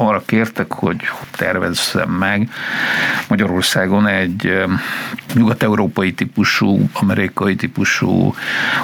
[0.00, 0.96] arra kértek, hogy
[1.36, 2.50] tervezzem meg
[3.28, 4.64] Magyarországon egy
[5.34, 8.34] nyugat-európai típusú, amerikai típusú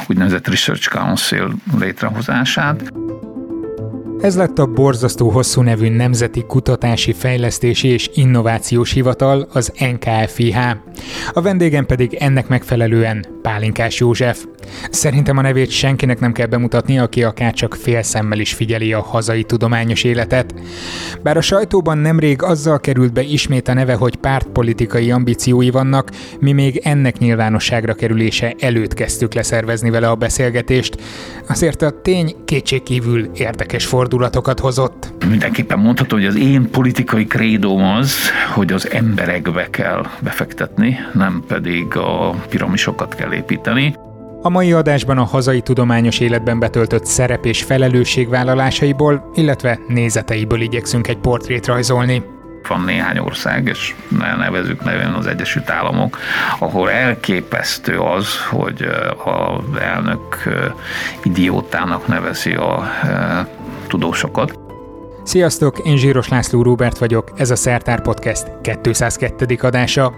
[0.07, 2.93] úgynevezett Research Council létrehozását.
[4.21, 10.57] Ez lett a borzasztó hosszú nevű Nemzeti Kutatási Fejlesztési és Innovációs Hivatal, az NKFIH.
[11.33, 14.45] A vendégem pedig ennek megfelelően Pálinkás József.
[14.91, 19.01] Szerintem a nevét senkinek nem kell bemutatni, aki akár csak fél szemmel is figyeli a
[19.01, 20.55] hazai tudományos életet.
[21.23, 26.11] Bár a sajtóban nemrég azzal került be ismét a neve, hogy pártpolitikai ambíciói vannak,
[26.41, 30.97] mi még ennek nyilvánosságra kerülése előtt kezdtük leszervezni vele a beszélgetést.
[31.49, 35.13] Azért a tény kétségkívül érdekes fordulatokat hozott.
[35.29, 38.15] Mindenképpen mondható, hogy az én politikai krédóm az,
[38.55, 43.95] hogy az emberekbe kell befektetni, nem pedig a piramisokat kell építeni.
[44.43, 51.19] A mai adásban a hazai tudományos életben betöltött szerep és felelősségvállalásaiból, illetve nézeteiből igyekszünk egy
[51.19, 52.23] portrét rajzolni
[52.69, 53.95] van néhány ország, és
[54.39, 56.19] nevezük nevén az Egyesült Államok,
[56.59, 58.89] ahol elképesztő az, hogy
[59.25, 60.43] az elnök
[61.23, 62.91] idiótának nevezi a
[63.89, 64.66] tudósokat.
[65.27, 68.47] Sziasztok, én Zsíros László Róbert vagyok, ez a Szertár Podcast
[68.83, 69.59] 202.
[69.63, 70.15] adása.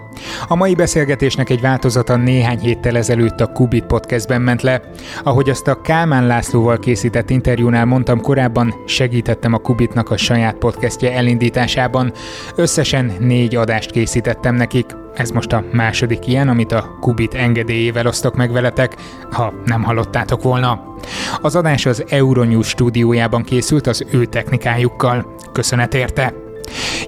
[0.47, 4.81] A mai beszélgetésnek egy változata néhány héttel ezelőtt a Kubit podcastben ment le.
[5.23, 11.13] Ahogy azt a Kálmán Lászlóval készített interjúnál mondtam korábban, segítettem a Kubitnak a saját podcastje
[11.13, 12.13] elindításában.
[12.55, 14.85] Összesen négy adást készítettem nekik.
[15.13, 18.95] Ez most a második ilyen, amit a Kubit engedélyével osztok meg veletek,
[19.31, 20.95] ha nem hallottátok volna.
[21.41, 25.35] Az adás az Euronews stúdiójában készült az ő technikájukkal.
[25.51, 26.48] Köszönet érte!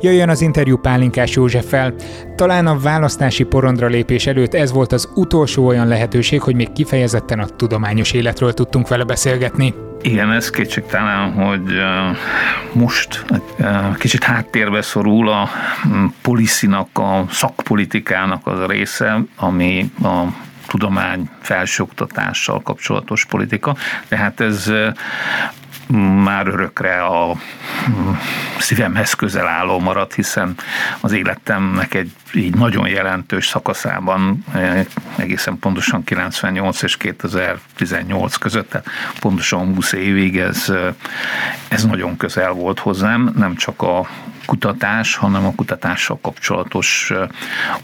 [0.01, 1.93] Jöjjön az interjú Pálinkás Józseffel.
[2.35, 7.39] Talán a választási porondra lépés előtt ez volt az utolsó olyan lehetőség, hogy még kifejezetten
[7.39, 9.73] a tudományos életről tudtunk vele beszélgetni.
[10.01, 11.61] Igen, ez kétségtelen, hogy
[12.71, 13.25] most
[13.97, 15.49] kicsit háttérbe szorul a
[16.21, 20.23] poliszinak, a szakpolitikának az a része, ami a
[20.67, 23.75] tudomány felsőoktatással kapcsolatos politika.
[24.07, 24.71] Tehát ez
[26.23, 27.35] már örökre a
[28.59, 30.55] szívemhez közel álló maradt, hiszen
[30.99, 34.45] az életemnek egy így nagyon jelentős szakaszában,
[35.15, 38.87] egészen pontosan 98 és 2018 között, tehát
[39.19, 40.73] pontosan 20 évig ez,
[41.67, 44.07] ez nagyon közel volt hozzám, nem csak a
[44.45, 47.13] kutatás, hanem a kutatással kapcsolatos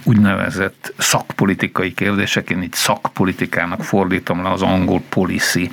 [0.03, 2.49] úgynevezett szakpolitikai kérdések.
[2.49, 5.71] Én így szakpolitikának fordítom le az angol policy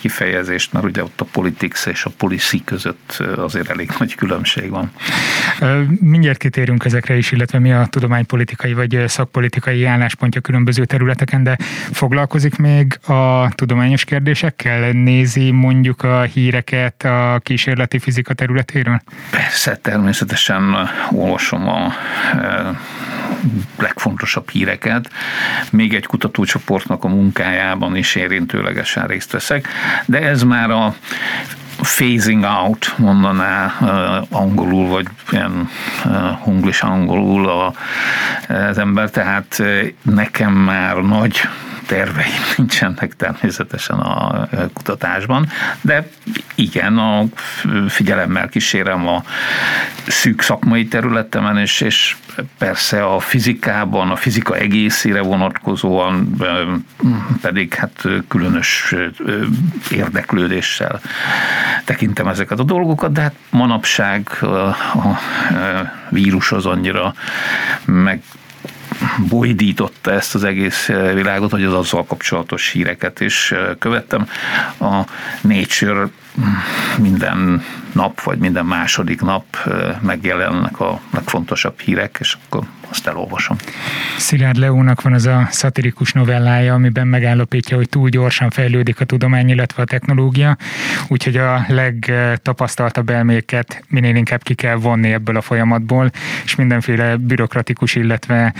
[0.00, 4.90] kifejezést, mert ugye ott a politics és a policy között azért elég nagy különbség van.
[6.00, 11.56] Mindjárt kitérünk ezekre is, illetve mi a tudománypolitikai vagy szakpolitikai álláspontja különböző területeken, de
[11.92, 14.90] foglalkozik még a tudományos kérdésekkel?
[14.90, 19.00] Nézi mondjuk a híreket a kísérleti fizika területéről?
[19.30, 21.92] Persze, természetesen természetesen olvasom a
[22.36, 22.80] e,
[23.78, 25.10] legfontosabb híreket.
[25.70, 29.68] Még egy kutatócsoportnak a munkájában is érintőlegesen részt veszek,
[30.06, 30.94] de ez már a
[31.82, 35.68] phasing out, mondaná uh, angolul, vagy ilyen
[36.04, 37.74] uh, hunglis angolul a,
[38.52, 39.62] az ember, tehát
[40.02, 41.40] nekem már nagy
[41.86, 45.48] terveim nincsenek természetesen a kutatásban,
[45.80, 46.08] de
[46.54, 47.24] igen, a
[47.88, 49.22] figyelemmel kísérem a
[50.06, 52.16] szűk szakmai területemen, és, és
[52.58, 56.36] persze a fizikában, a fizika egészére vonatkozóan
[57.40, 58.94] pedig hát különös
[59.90, 61.00] érdeklődéssel
[61.84, 64.76] tekintem ezeket a dolgokat, de hát manapság a
[66.10, 67.14] vírus az annyira
[67.84, 68.22] meg
[69.28, 74.28] bojdította ezt az egész világot, hogy az azzal kapcsolatos híreket is követtem.
[74.80, 75.00] A
[75.40, 76.08] Nature
[76.98, 79.44] minden nap, vagy minden második nap
[80.00, 83.56] megjelennek a legfontosabb hírek, és akkor azt elolvasom.
[84.16, 89.48] Szilárd Leónak van az a szatirikus novellája, amiben megállapítja, hogy túl gyorsan fejlődik a tudomány,
[89.48, 90.56] illetve a technológia,
[91.08, 96.10] úgyhogy a legtapasztaltabb elméket minél inkább ki kell vonni ebből a folyamatból,
[96.44, 98.54] és mindenféle bürokratikus, illetve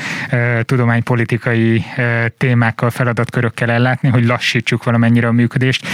[0.62, 1.84] tudománypolitikai
[2.38, 5.86] témákkal, feladatkörökkel ellátni, hogy lassítsuk valamennyire a működést.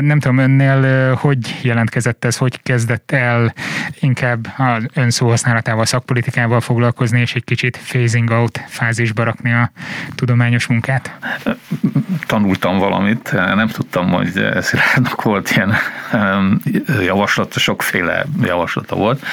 [0.00, 3.54] Nem tudom, önnél hogy jelentkezett ez, hogy kezdett el
[4.00, 9.70] inkább az önszó használatával, szakpolitikával foglalkozni, és egy kicsit phasing out fázisba rakni a
[10.14, 11.18] tudományos munkát?
[12.26, 15.74] Tanultam valamit, nem tudtam, hogy Szilárdnak volt ilyen
[17.00, 19.24] javaslata, sokféle javaslata volt.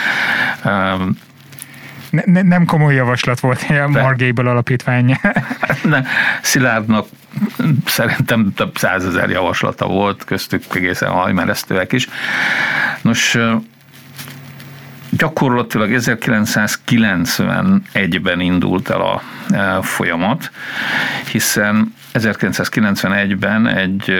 [2.25, 5.19] Ne, nem komoly javaslat volt a Margable alapítvány.
[5.83, 6.01] ne,
[6.41, 7.07] Szilárdnak
[7.85, 12.07] szerintem több százezer javaslata volt, köztük egészen hajmeresztőek is.
[13.01, 13.37] Nos,
[15.09, 19.21] gyakorlatilag 1991-ben indult el a
[19.81, 20.51] folyamat,
[21.31, 24.13] hiszen 1991-ben egy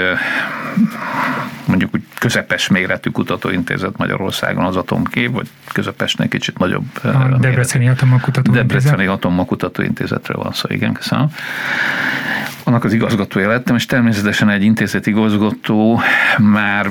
[1.65, 6.85] mondjuk úgy közepes méretű kutatóintézet Magyarországon az Atomkép, vagy közepesnél kicsit nagyobb.
[7.03, 11.27] A Debreceni Atommakutató Debreceni Atommakutató Intézetről van szó, igen, köszönöm.
[12.63, 16.01] Annak az igazgatója lettem, és természetesen egy intézet igazgató
[16.38, 16.89] már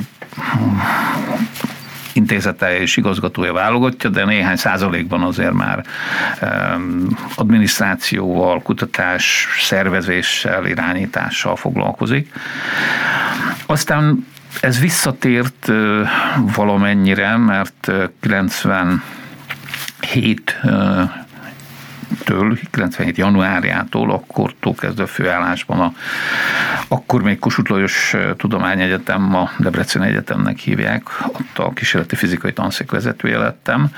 [2.13, 5.85] intézete és igazgatója válogatja, de néhány százalékban azért már
[7.35, 12.33] adminisztrációval, kutatás, szervezéssel, irányítással foglalkozik.
[13.67, 14.27] Aztán
[14.61, 15.71] ez visszatért
[16.55, 20.61] valamennyire, mert 97
[22.25, 25.93] től, 97 januárjától, akkortól kezdve főállásban a,
[26.89, 33.39] akkor még Kossuth Lajos Tudományegyetem, ma Debrecen Egyetemnek hívják, ott a kísérleti fizikai tanszék vezetője
[33.39, 33.91] lettem,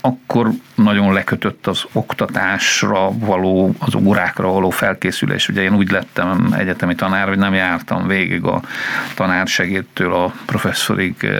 [0.00, 5.48] akkor nagyon lekötött az oktatásra való, az órákra való felkészülés.
[5.48, 8.60] Ugye én úgy lettem egyetemi tanár, hogy nem jártam végig a
[9.14, 11.30] tanársegédtől a professzorig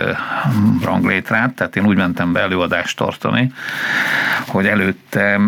[0.83, 3.51] ranglétrát, tehát én úgy mentem be előadást tartani,
[4.47, 5.39] hogy előtte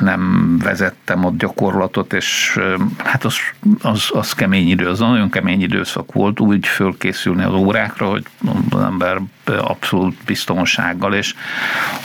[0.00, 2.60] nem vezettem ott gyakorlatot, és
[2.96, 3.34] hát az,
[3.82, 8.24] az, az kemény idő, az nagyon kemény időszak volt, úgy fölkészülni az órákra, hogy
[8.70, 11.34] az ember abszolút biztonsággal, és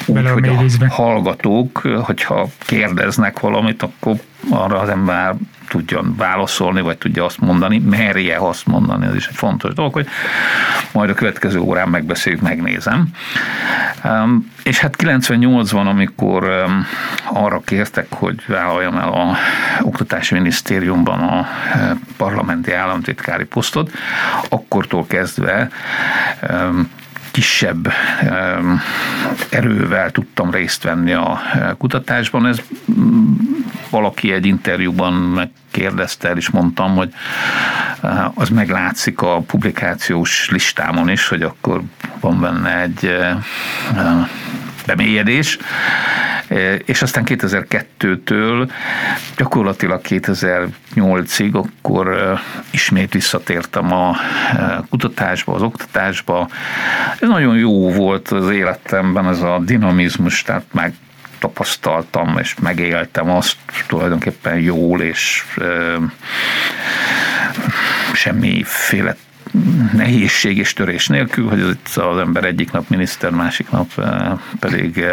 [0.06, 4.16] úgy, hogy a hallgatók, hogyha kérdeznek valamit, akkor
[4.50, 5.36] arra az ember
[5.72, 10.08] tudjon válaszolni, vagy tudja azt mondani, merje azt mondani, ez is egy fontos dolog, hogy
[10.92, 13.08] majd a következő órán megbeszéljük, megnézem.
[14.64, 16.66] És hát 98-ban, amikor
[17.34, 19.36] arra kértek, hogy vállaljam el a
[19.82, 21.48] Oktatási Minisztériumban a
[22.18, 23.92] parlamenti államtitkári posztot,
[24.50, 25.70] akkortól kezdve
[27.32, 27.92] kisebb
[29.50, 31.42] erővel tudtam részt venni a
[31.78, 32.46] kutatásban.
[32.46, 32.62] Ez
[32.92, 33.34] mm,
[33.90, 37.14] valaki egy interjúban megkérdezte el, és mondtam, hogy
[38.02, 41.82] eh, az meglátszik a publikációs listámon is, hogy akkor
[42.20, 43.38] van benne egy eh,
[43.96, 44.28] eh,
[44.86, 45.58] bemélyedés,
[46.86, 48.72] és aztán 2002-től
[49.38, 52.40] gyakorlatilag 2008-ig akkor
[52.72, 54.16] ismét visszatértem a
[54.90, 56.50] kutatásba, az oktatásba.
[57.20, 60.94] Ez nagyon jó volt az életemben, ez a dinamizmus, tehát meg
[61.40, 63.56] tapasztaltam és megéltem azt
[63.88, 65.98] tulajdonképpen jól, és ö,
[68.14, 69.16] semmiféle
[69.94, 73.88] nehézség és törés nélkül, hogy az, az ember egyik nap miniszter, másik nap
[74.60, 75.06] pedig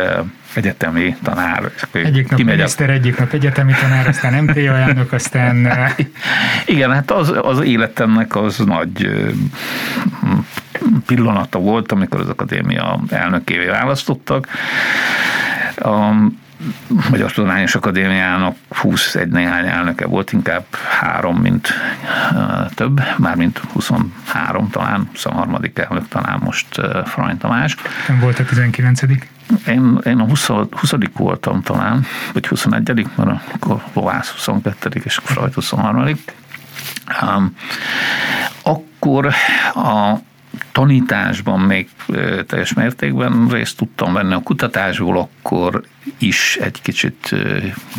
[0.54, 1.70] egyetemi tanár.
[1.92, 2.92] Egyik nap miniszter, a...
[2.92, 5.68] egyik nap egyetemi tanár, aztán MT ajánlok, aztán...
[6.66, 9.10] Igen, hát az, az életemnek az nagy
[11.06, 14.48] pillanata volt, amikor az akadémia elnökévé választottak.
[15.76, 16.12] A
[17.10, 20.64] Magyar Tudományos Akadémiának 21 néhány elnöke volt, inkább
[21.00, 21.68] három, mint
[22.74, 25.54] több, mármint 23 talán, 23.
[25.74, 26.66] elnök talán most
[27.04, 27.76] Frany Tamás.
[28.08, 29.02] Nem volt a 19
[29.66, 35.54] én, én a 20, 20 voltam talán, vagy 21 mert akkor Lovász 22 és Freud
[35.54, 36.18] 23
[37.22, 37.54] um,
[38.62, 39.34] akkor
[39.74, 40.14] a
[40.72, 41.88] tanításban még
[42.46, 45.82] teljes mértékben részt tudtam venni a kutatásból, akkor
[46.18, 47.34] is egy kicsit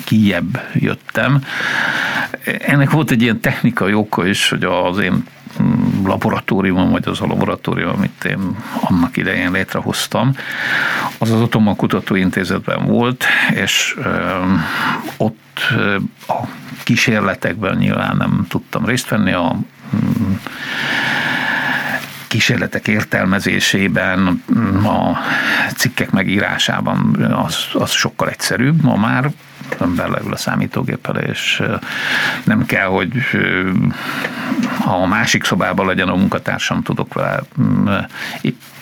[0.06, 1.44] kijebb jöttem.
[2.60, 5.24] Ennek volt egy ilyen technikai oka is, hogy az én
[5.62, 10.36] mm, laboratóriumom, vagy az a laboratórium, amit én annak idején létrehoztam,
[11.18, 13.96] az az Otoma Kutatóintézetben volt, és
[15.18, 15.60] ott
[16.28, 16.44] a
[16.84, 19.56] kísérletekben nyilván nem tudtam részt venni, a
[19.96, 20.34] mm,
[22.30, 24.44] kísérletek értelmezésében,
[24.84, 25.18] a
[25.76, 28.82] cikkek megírásában az, az sokkal egyszerűbb.
[28.82, 29.32] Ma már
[29.80, 31.64] ember leül a számítógéppel, és
[32.44, 33.14] nem kell, hogy
[34.80, 37.42] ha a másik szobában legyen a munkatársam, tudok vele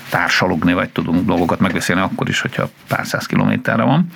[0.10, 4.08] társalogni, vagy tudunk dolgokat megbeszélni akkor is, hogyha pár száz kilométerre van.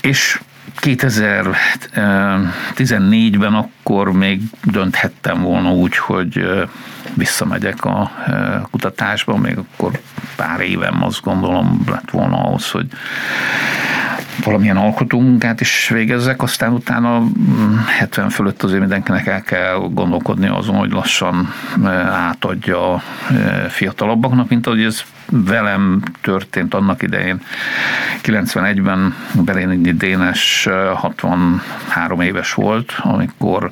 [0.00, 0.40] És
[0.80, 6.66] 2014-ben akkor még dönthettem volna úgy, hogy
[7.14, 8.10] visszamegyek a
[8.70, 10.00] kutatásba, még akkor
[10.36, 12.86] pár évem azt gondolom lett volna ahhoz, hogy
[14.44, 17.22] valamilyen alkotó munkát is végezzek, aztán utána
[17.86, 21.52] 70 mm, fölött azért mindenkinek el kell gondolkodni azon, hogy lassan
[22.10, 23.02] átadja a
[23.68, 27.40] fiatalabbaknak, mint ahogy ez velem történt annak idején.
[28.22, 33.70] 91-ben Belényi Dénes 63 éves volt, amikor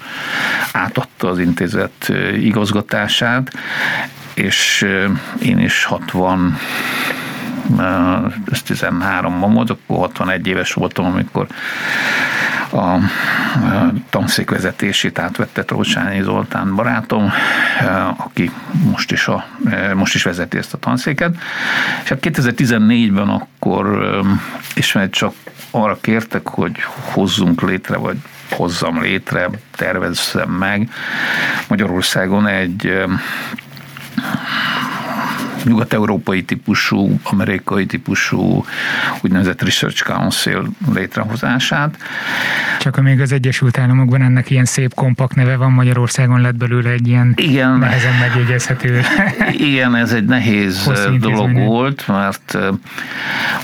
[0.72, 3.35] átadta az intézet igazgatását,
[4.34, 4.86] és
[5.42, 6.58] én is 60
[8.50, 11.46] ez 13-ban volt, akkor 61 éves voltam, amikor
[12.72, 12.98] a
[14.10, 17.32] tanszékvezetését átvette Trócsányi Zoltán barátom,
[18.16, 18.50] aki
[18.90, 19.44] most is, a,
[19.94, 21.36] most is vezeti ezt a tanszéket.
[22.02, 24.10] És hát 2014-ben akkor
[24.74, 25.34] ismét csak
[25.70, 26.76] arra kértek, hogy
[27.12, 28.16] hozzunk létre, vagy
[28.50, 30.90] hozzam létre, tervezzem meg.
[31.68, 33.04] Magyarországon egy
[35.68, 38.64] nyugat-európai típusú, amerikai típusú
[39.22, 41.96] úgynevezett Research Council létrehozását.
[42.80, 47.08] Csak még az Egyesült Államokban ennek ilyen szép kompakt neve van, Magyarországon lett belőle egy
[47.08, 49.00] ilyen igen, nehezen megjegyezhető.
[49.70, 52.58] Igen, ez egy nehéz dolog volt, mert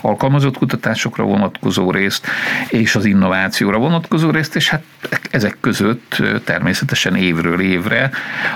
[0.02, 2.28] alkalmazott kutatásokra vonatkozó részt,
[2.68, 4.84] és az innovációra vonatkozó részt, és hát
[5.32, 8.10] ezek között természetesen évről évre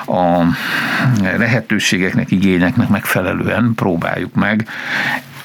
[0.05, 0.43] a
[1.37, 4.67] lehetőségeknek, igényeknek megfelelően próbáljuk meg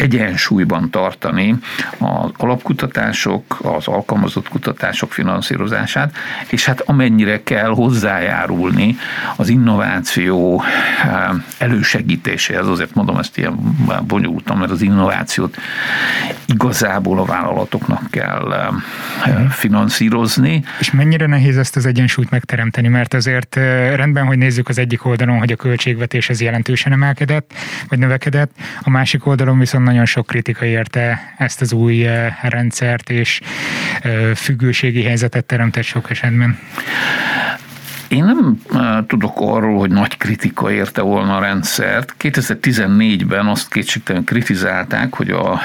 [0.03, 1.55] egyensúlyban tartani
[1.99, 6.17] az alapkutatások, az alkalmazott kutatások finanszírozását,
[6.49, 8.97] és hát amennyire kell hozzájárulni
[9.37, 10.63] az innováció
[11.03, 15.57] eh, elősegítéséhez, azért mondom ezt ilyen bonyolultan, mert az innovációt
[16.47, 20.65] igazából a vállalatoknak kell eh, finanszírozni.
[20.79, 25.05] És mennyire nehéz ezt az egyensúlyt megteremteni, mert azért eh, rendben, hogy nézzük az egyik
[25.05, 27.53] oldalon, hogy a költségvetés ez jelentősen emelkedett,
[27.89, 28.51] vagy növekedett,
[28.83, 33.41] a másik oldalon viszont nagyon sok kritika érte ezt az új eh, rendszert, és
[34.01, 36.59] eh, függőségi helyzetet teremtett sok esetben.
[38.13, 38.63] Én nem
[39.07, 42.15] tudok arról, hogy nagy kritika érte volna a rendszert.
[42.19, 45.61] 2014-ben azt kétségtelen kritizálták, hogy a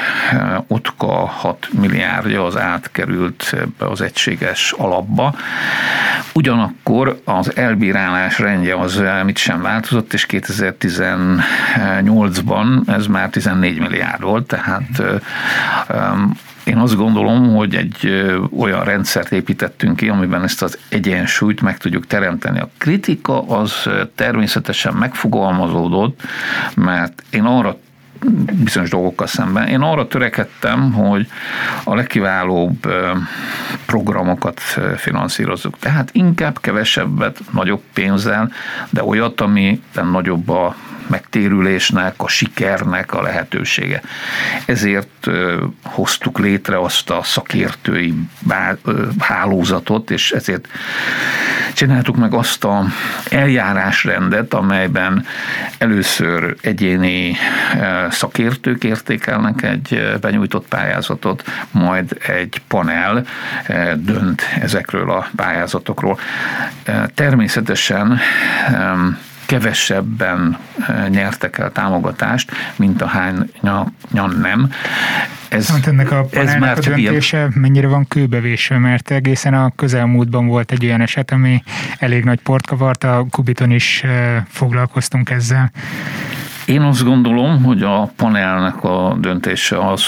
[0.67, 5.35] OTKA 6 milliárdja az átkerült be az egységes alapba.
[6.33, 14.47] Ugyanakkor az elbírálás rendje az mit sem változott, és 2018-ban ez már 14 milliárd volt,
[14.47, 15.01] tehát
[16.67, 18.25] én azt gondolom, hogy egy
[18.57, 22.59] olyan rendszert építettünk ki, amiben ezt az egyensúlyt meg tudjuk teremteni.
[22.59, 26.21] A kritika az természetesen megfogalmazódott,
[26.75, 27.77] mert én arra
[28.53, 29.67] bizonyos dolgokkal szemben.
[29.67, 31.27] Én arra törekedtem, hogy
[31.83, 32.87] a legkiválóbb
[33.85, 34.59] programokat
[34.97, 35.79] finanszírozzuk.
[35.79, 38.51] Tehát inkább kevesebbet, nagyobb pénzzel,
[38.89, 39.81] de olyat, ami
[40.11, 40.75] nagyobb a
[41.07, 44.01] megtérülésnek, a sikernek a lehetősége.
[44.65, 45.27] Ezért
[45.83, 48.13] hoztuk létre azt a szakértői
[49.19, 50.67] hálózatot, és ezért
[51.73, 52.85] csináltuk meg azt a
[53.29, 55.25] eljárásrendet, amelyben
[55.77, 57.35] először egyéni
[58.11, 63.25] szakértők értékelnek egy benyújtott pályázatot, majd egy panel
[63.95, 66.19] dönt ezekről a pályázatokról.
[67.13, 68.19] Természetesen
[69.47, 73.51] kevesebben eh, nyertek el támogatást, mint a hány
[74.41, 74.71] nem.
[75.49, 77.53] Ez, hát ennek a ez már a döntése ilyen...
[77.55, 81.63] mennyire van kőbevésve, mert egészen a közelmúltban volt egy olyan eset, ami
[81.99, 85.71] elég nagy port kavart, a Kubiton is eh, foglalkoztunk ezzel.
[86.67, 90.03] Én azt gondolom, hogy a panelnek a döntése az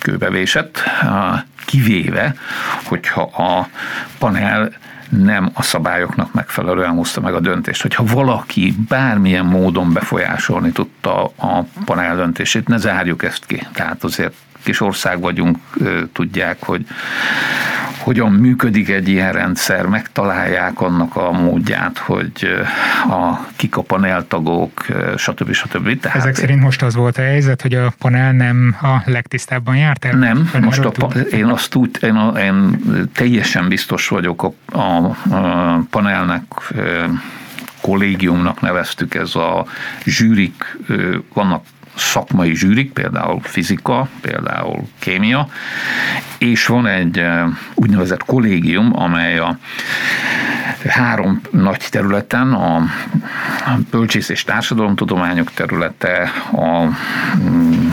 [0.00, 0.82] kőbevésett,
[1.64, 2.34] kivéve,
[2.84, 3.68] hogyha a
[4.18, 4.72] panel
[5.08, 7.82] nem a szabályoknak megfelelően hozta meg a döntést.
[7.82, 13.66] Hogyha valaki bármilyen módon befolyásolni tudta a panel döntését, ne zárjuk ezt ki.
[13.72, 15.56] Tehát azért kis ország vagyunk,
[16.12, 16.86] tudják, hogy
[17.98, 22.30] hogyan működik egy ilyen rendszer, megtalálják annak a módját, hogy
[23.08, 24.86] a, kik a paneltagok,
[25.16, 25.52] stb.
[25.52, 26.00] stb.
[26.00, 30.04] Tehát Ezek szerint most az volt a helyzet, hogy a panel nem a legtisztábban járt
[30.04, 30.16] el?
[30.16, 32.82] Nem, most a, én azt úgy, én, a, én
[33.14, 36.42] teljesen biztos vagyok a, a, a panelnek
[37.80, 39.66] kollégiumnak neveztük, ez a
[40.04, 40.78] zsűrik,
[41.32, 41.64] vannak
[41.98, 45.48] szakmai zsűrik, például fizika, például kémia,
[46.38, 47.24] és van egy
[47.74, 49.58] úgynevezett kollégium, amely a
[50.88, 52.88] három nagy területen, a
[53.90, 56.84] bölcsész és társadalomtudományok területe, a
[57.36, 57.90] mm,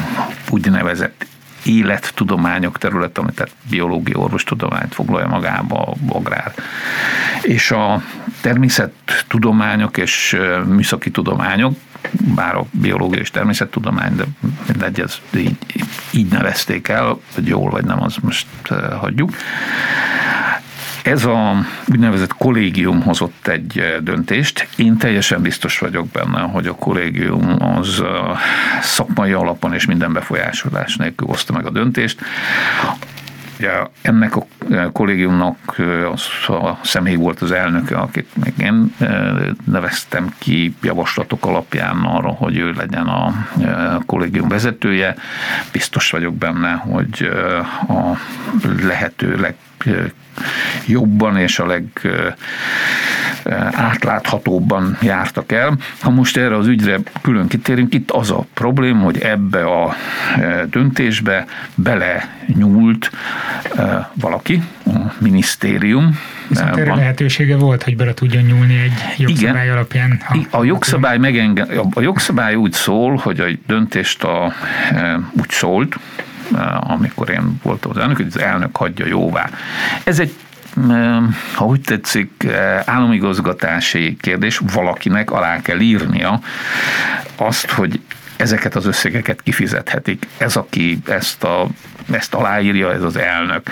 [0.50, 1.26] úgynevezett
[1.64, 6.54] élettudományok terület, amit tehát biológia, orvostudományt foglalja magába, a agrár.
[7.42, 8.02] És a
[8.42, 11.78] természettudományok és műszaki tudományok,
[12.36, 14.24] bár a biológia és természettudomány, de
[14.68, 15.58] mindegy, ez így,
[16.12, 18.48] így nevezték el, hogy jól vagy nem, az most
[19.00, 19.36] hagyjuk.
[21.04, 24.68] Ez a úgynevezett kollégium hozott egy döntést.
[24.76, 28.04] Én teljesen biztos vagyok benne, hogy a kollégium az
[28.82, 32.20] szakmai alapon és minden befolyásolás nélkül hozta meg a döntést.
[33.60, 33.72] Ugye
[34.02, 35.76] ennek a eh, kollégiumnak
[36.12, 38.96] az a személy volt az elnöke, akit még én
[39.64, 43.46] neveztem ki javaslatok alapján arra, hogy ő legyen a
[44.06, 45.16] kollégium vezetője.
[45.72, 47.30] Biztos vagyok benne, hogy
[47.88, 48.18] a
[48.82, 49.56] lehető leg
[50.86, 51.86] jobban és a leg
[53.72, 55.78] átláthatóbban jártak el.
[56.00, 59.96] Ha most erre az ügyre külön kitérünk, itt az a probléma, hogy ebbe a
[60.70, 63.12] döntésbe bele nyúlt
[64.14, 66.20] valaki, a minisztérium.
[66.48, 70.22] Viszont erre lehetősége volt, hogy bele tudjon nyúlni egy jogszabály Igen, alapján.
[70.50, 74.54] A jogszabály, megenge, a jogszabály úgy szól, hogy a döntést a,
[75.32, 75.96] úgy szólt,
[76.80, 79.50] amikor én voltam az elnök, hogy az elnök hagyja jóvá.
[80.04, 80.34] Ez egy
[81.56, 82.48] ha úgy tetszik,
[82.86, 86.40] államigazgatási kérdés, valakinek alá kell írnia
[87.36, 88.00] azt, hogy
[88.38, 90.28] ezeket az összegeket kifizethetik.
[90.38, 91.68] Ez, aki ezt, a,
[92.12, 93.70] ezt aláírja, ez az elnök.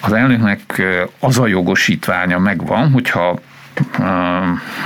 [0.00, 0.82] Az elnöknek
[1.18, 3.40] az a jogosítványa megvan, hogyha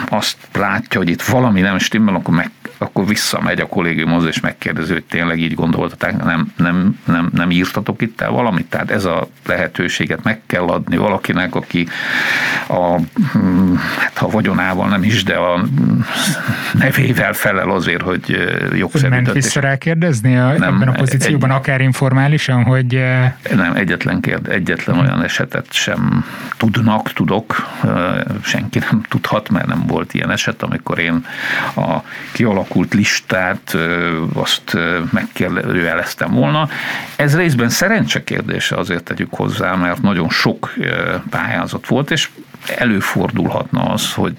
[0.08, 4.92] azt látja, hogy itt valami nem stimmel, akkor meg akkor visszamegy a kollégiumhoz, és megkérdezi,
[4.92, 8.66] hogy tényleg így gondoltatok, nem, nem, nem, nem írtatok itt el valamit.
[8.66, 11.88] Tehát ez a lehetőséget meg kell adni valakinek, aki
[12.68, 13.00] a,
[13.98, 15.64] hát a vagyonával nem is, de a
[16.72, 21.56] nevével felel azért, hogy jogszerű Nem vissza rá kérdezni a, nem, ebben a pozícióban, egy,
[21.56, 23.02] akár informálisan, hogy...
[23.54, 26.24] Nem, egyetlen, kérd, egyetlen olyan esetet sem
[26.56, 27.66] tudnak, tudok,
[28.42, 31.26] senki nem tudhat, mert nem volt ilyen eset, amikor én
[31.76, 33.76] a kialakult kialakult listát
[34.34, 34.76] azt
[35.12, 36.68] megkérdőjeleztem volna.
[37.16, 40.74] Ez részben szerencse kérdése, azért tegyük hozzá, mert nagyon sok
[41.30, 42.28] pályázat volt, és
[42.76, 44.38] előfordulhatna az, hogy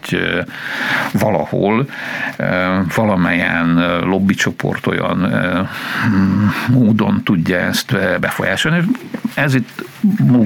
[1.11, 1.89] valahol
[2.95, 5.31] valamelyen lobbycsoport olyan
[6.67, 8.83] módon tudja ezt befolyásolni.
[9.33, 9.85] Ez itt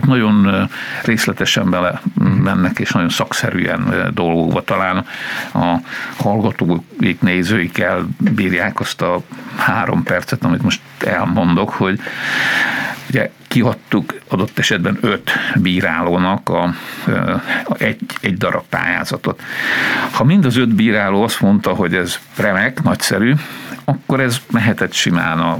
[0.05, 0.69] nagyon
[1.03, 2.01] részletesen bele
[2.43, 5.05] mennek, és nagyon szakszerűen dolgokba talán
[5.53, 5.75] a
[6.17, 9.21] hallgatóik, nézőik elbírják azt a
[9.57, 11.99] három percet, amit most elmondok, hogy
[13.11, 16.63] ugye kiadtuk adott esetben öt bírálónak a,
[17.63, 19.41] a egy, egy darab pályázatot.
[20.11, 23.33] Ha mind az öt bíráló azt mondta, hogy ez remek, nagyszerű,
[23.83, 25.57] akkor ez mehetett simán a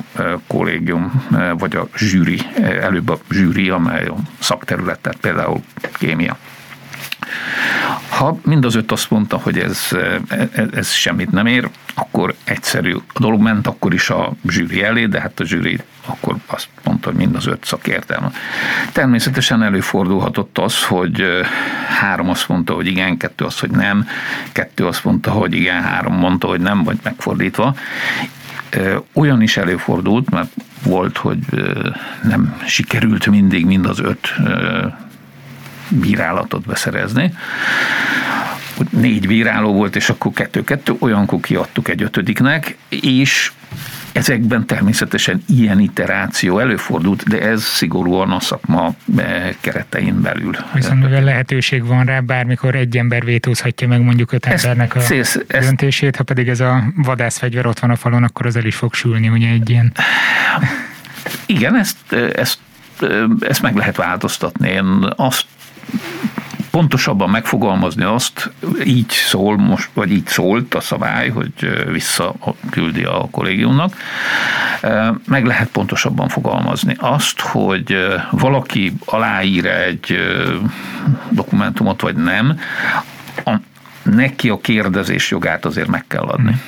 [0.48, 5.62] kollégium, vagy a zsűri, előbb a zsűri, amely a szakterület, tehát például
[5.98, 6.38] kémia.
[8.10, 9.88] Ha mind az öt azt mondta, hogy ez,
[10.52, 15.06] ez, ez semmit nem ér, akkor egyszerű a dolog ment akkor is a zsűri elé,
[15.06, 18.32] de hát a zsűri akkor azt mondta, hogy mind az öt szakértelme.
[18.92, 21.24] Természetesen előfordulhatott az, hogy
[22.00, 24.08] három azt mondta, hogy igen, kettő azt, hogy nem,
[24.52, 27.76] kettő azt mondta, hogy igen, három mondta, hogy nem, vagy megfordítva.
[29.14, 30.52] Olyan is előfordult, mert
[30.84, 31.40] volt, hogy
[32.24, 34.34] nem sikerült mindig mind az öt
[35.92, 37.34] bírálatot beszerezni.
[38.90, 43.52] Négy bíráló volt, és akkor kettő-kettő, olyankor kiadtuk egy ötödiknek, és
[44.12, 50.56] Ezekben természetesen ilyen iteráció előfordult, de ez szigorúan a szakma eh, keretein belül.
[50.74, 55.40] Viszont mivel lehetőség van rá, bármikor egy ember vétózhatja meg mondjuk öt embernek a ez,
[55.48, 58.94] döntését, ha pedig ez a vadászfegyver ott van a falon, akkor az el is fog
[58.94, 59.94] sülni, ugye egy ilyen...
[61.46, 62.60] Igen, ezt, ezt,
[63.40, 64.70] ezt meg lehet változtatni.
[64.70, 65.46] Én azt
[66.72, 68.52] pontosabban megfogalmazni azt,
[68.86, 71.54] így szól most, vagy így szólt a szabály, hogy
[71.92, 73.96] visszaküldi a kollégiumnak.
[75.26, 77.98] Meg lehet pontosabban fogalmazni azt, hogy
[78.32, 80.18] valaki aláír egy
[81.30, 82.60] dokumentumot, vagy nem,
[83.46, 83.56] a,
[84.04, 86.62] neki a kérdezés jogát azért meg kell adni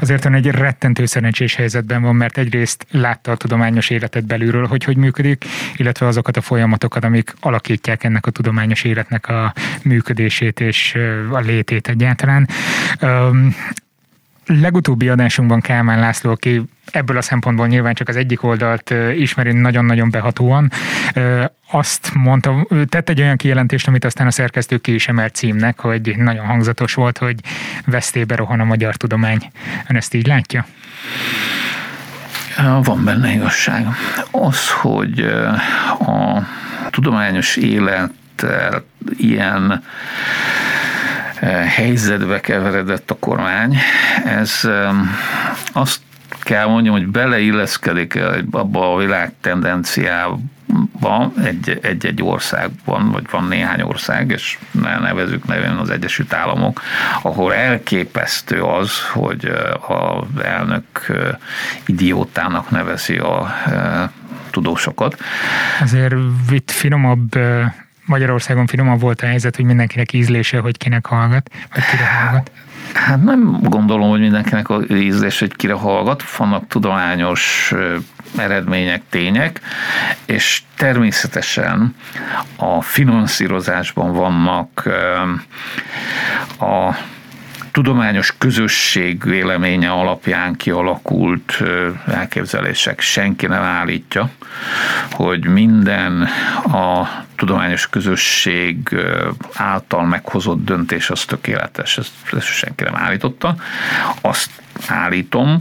[0.00, 4.84] azért ön egy rettentő szerencsés helyzetben van, mert egyrészt látta a tudományos életet belülről, hogy
[4.84, 5.44] hogy működik,
[5.76, 10.96] illetve azokat a folyamatokat, amik alakítják ennek a tudományos életnek a működését és
[11.30, 12.48] a létét egyáltalán
[14.46, 20.10] legutóbbi adásunkban Kálmán László, aki ebből a szempontból nyilván csak az egyik oldalt ismeri nagyon-nagyon
[20.10, 20.70] behatóan,
[21.70, 26.14] azt mondta, tett egy olyan kijelentést, amit aztán a szerkesztő ki is emelt címnek, hogy
[26.16, 27.40] nagyon hangzatos volt, hogy
[27.84, 29.50] vesztébe rohan a magyar tudomány.
[29.88, 30.66] Ön ezt így látja?
[32.82, 33.86] Van benne igazság.
[34.30, 35.20] Az, hogy
[35.98, 36.42] a
[36.90, 38.12] tudományos élet
[39.16, 39.82] ilyen
[41.66, 43.76] helyzetbe keveredett a kormány,
[44.24, 44.60] ez
[45.72, 46.00] azt
[46.40, 48.18] kell mondjam, hogy beleilleszkedik
[48.50, 55.70] abba a világ tendenciába egy, egy-egy országban, vagy van néhány ország, és ne nevezük nevén
[55.70, 56.82] az Egyesült Államok,
[57.22, 59.52] ahol elképesztő az, hogy
[59.88, 61.06] az elnök
[61.86, 63.54] idiótának nevezi a
[64.50, 65.20] tudósokat.
[65.80, 66.14] Azért
[66.50, 67.38] itt finomabb
[68.06, 72.50] Magyarországon finomabb volt a helyzet, hogy mindenkinek ízlése, hogy kinek hallgat, vagy kire hallgat.
[72.92, 77.72] Hát nem gondolom, hogy mindenkinek az ízlés, hogy kire hallgat, vannak tudományos
[78.36, 79.60] eredmények, tények,
[80.24, 81.96] és természetesen
[82.56, 84.88] a finanszírozásban vannak
[86.58, 86.96] a
[87.76, 91.62] tudományos közösség véleménye alapján kialakult
[92.06, 93.00] elképzelések.
[93.00, 94.30] Senki nem állítja,
[95.12, 96.28] hogy minden
[96.72, 98.96] a tudományos közösség
[99.54, 101.98] által meghozott döntés az tökéletes.
[101.98, 103.56] Ezt, ezt senki nem állította.
[104.20, 104.50] Azt
[104.86, 105.58] állítom,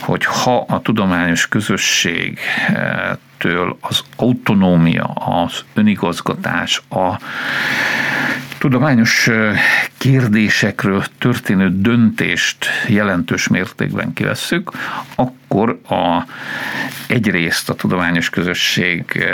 [0.00, 7.18] hogy ha a tudományos közösségtől az autonómia, az önigazgatás, a
[8.58, 9.30] tudományos
[9.98, 14.70] kérdésekről történő döntést jelentős mértékben kivesszük,
[15.14, 16.24] akkor a,
[17.08, 19.24] egyrészt a tudományos közösség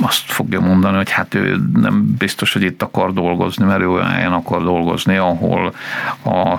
[0.00, 4.32] azt fogja mondani, hogy hát ő nem biztos, hogy itt akar dolgozni, mert ő olyan
[4.32, 5.74] akar dolgozni, ahol
[6.24, 6.58] a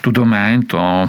[0.00, 1.08] tudományt, a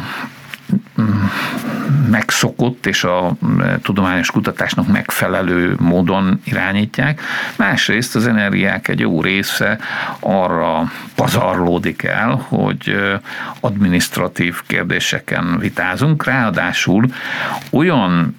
[2.10, 3.36] megszokott és a
[3.82, 7.22] tudományos kutatásnak megfelelő módon irányítják.
[7.56, 9.80] Másrészt az energiák egy jó része
[10.20, 12.96] arra pazarlódik el, hogy
[13.60, 17.06] administratív kérdéseken vitázunk, ráadásul
[17.70, 18.38] olyan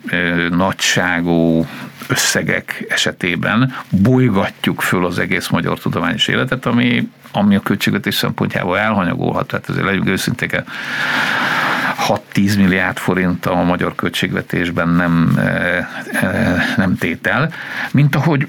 [0.50, 1.66] nagyságú
[2.08, 9.46] összegek esetében bolygatjuk föl az egész magyar tudományos életet, ami, ami a költségvetés szempontjából elhanyagolhat.
[9.46, 10.52] Tehát ezért legyünk őszinték
[11.98, 17.52] 6-10 milliárd forint a magyar költségvetésben nem, eh, eh, nem tétel,
[17.92, 18.48] mint ahogy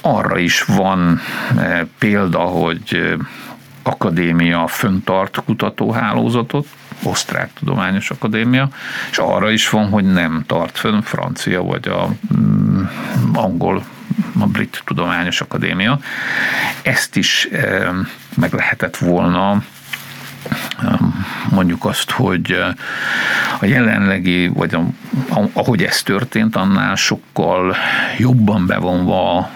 [0.00, 1.20] arra is van
[1.56, 3.16] eh, példa, hogy
[3.82, 6.66] akadémia föntart kutatóhálózatot,
[7.02, 8.68] osztrák tudományos akadémia,
[9.10, 12.82] és arra is van, hogy nem tart fönn francia vagy a mm,
[13.34, 13.84] angol
[14.38, 15.98] a brit tudományos akadémia.
[16.82, 17.48] Ezt is
[18.36, 19.62] meg lehetett volna
[21.50, 22.58] mondjuk azt, hogy
[23.60, 24.76] a jelenlegi, vagy
[25.52, 27.76] ahogy ez történt, annál sokkal
[28.18, 29.50] jobban bevonva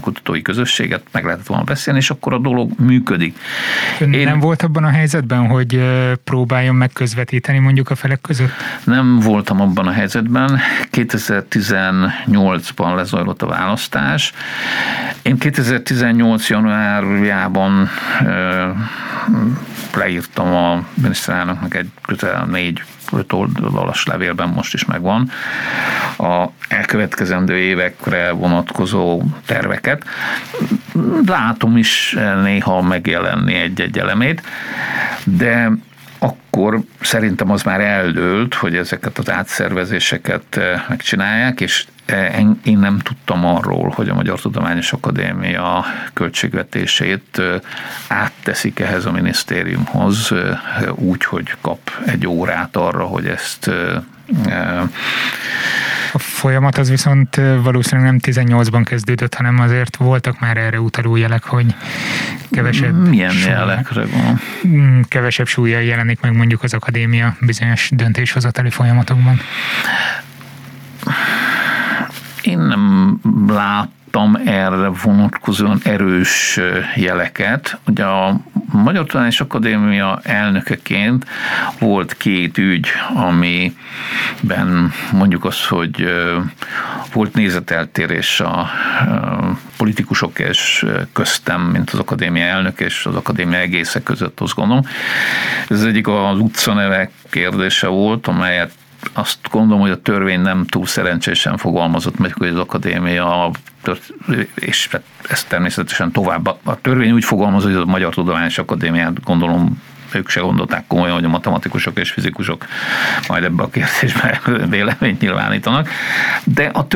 [0.00, 3.38] kutatói közösséget meg lehetett volna beszélni, és akkor a dolog működik.
[4.00, 5.82] Ön Én nem volt abban a helyzetben, hogy
[6.24, 8.52] próbáljon megközvetíteni mondjuk a felek között?
[8.84, 10.60] Nem voltam abban a helyzetben.
[10.92, 14.32] 2018-ban lezajlott a választás.
[15.22, 16.48] Én 2018.
[16.48, 17.88] januárjában
[19.96, 25.30] leírtam a miniszterelnöknek egy közel négy öt oldalas levélben most is megvan,
[26.18, 30.04] a elkövetkezendő évekre vonatkozó terveket.
[31.26, 34.42] Látom is néha megjelenni egy-egy elemét,
[35.24, 35.70] de
[36.22, 41.86] akkor szerintem az már eldőlt, hogy ezeket az átszervezéseket megcsinálják, és
[42.64, 47.42] én nem tudtam arról, hogy a Magyar Tudományos Akadémia költségvetését
[48.08, 50.32] átteszik ehhez a minisztériumhoz
[50.94, 53.70] úgy, hogy kap egy órát arra, hogy ezt
[56.12, 61.44] a folyamat az viszont valószínűleg nem 18-ban kezdődött, hanem azért voltak már erre utaló jelek,
[61.44, 61.74] hogy
[62.50, 64.40] kevesebb Milyen súlya, jelekre van?
[64.66, 69.40] Mm, kevesebb súlya jelenik meg mondjuk az akadémia bizonyos döntéshozatali folyamatokban.
[72.42, 73.18] Én nem
[74.12, 76.60] láttam erre vonatkozóan erős
[76.94, 77.78] jeleket.
[77.86, 78.40] Ugye a
[78.72, 81.26] Magyar Tudományos Akadémia elnökeként
[81.78, 86.06] volt két ügy, amiben mondjuk az, hogy
[87.12, 88.70] volt nézeteltérés a
[89.76, 94.82] politikusok és köztem, mint az akadémia elnök és az akadémia egésze között, azt gondolom.
[95.68, 98.72] Ez egyik az utcanevek kérdése volt, amelyet
[99.12, 103.50] azt gondolom, hogy a törvény nem túl szerencsésen fogalmazott meg, hogy az akadémia,
[104.54, 104.88] és
[105.28, 109.82] ez természetesen tovább, a törvény úgy fogalmaz, hogy a Magyar Tudományos Akadémiát gondolom
[110.14, 112.66] ők se gondolták komolyan, hogy a matematikusok és fizikusok
[113.28, 115.88] majd ebbe a kérdésbe véleményt nyilvánítanak.
[116.44, 116.86] De a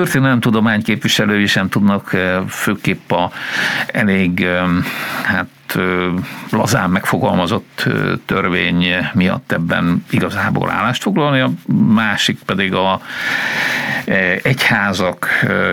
[0.40, 2.16] tudomány képviselői sem tudnak
[2.49, 3.31] főképp a
[3.87, 4.47] elég
[5.25, 5.47] hát
[6.50, 7.88] lazán megfogalmazott
[8.26, 11.50] törvény miatt ebben igazából állást foglalni, a
[11.94, 13.00] másik pedig a
[14.42, 15.29] egyházak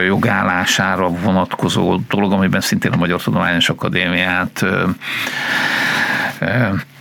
[0.06, 4.66] jogállására vonatkozó dolog, amiben szintén a Magyar Tudományos Akadémiát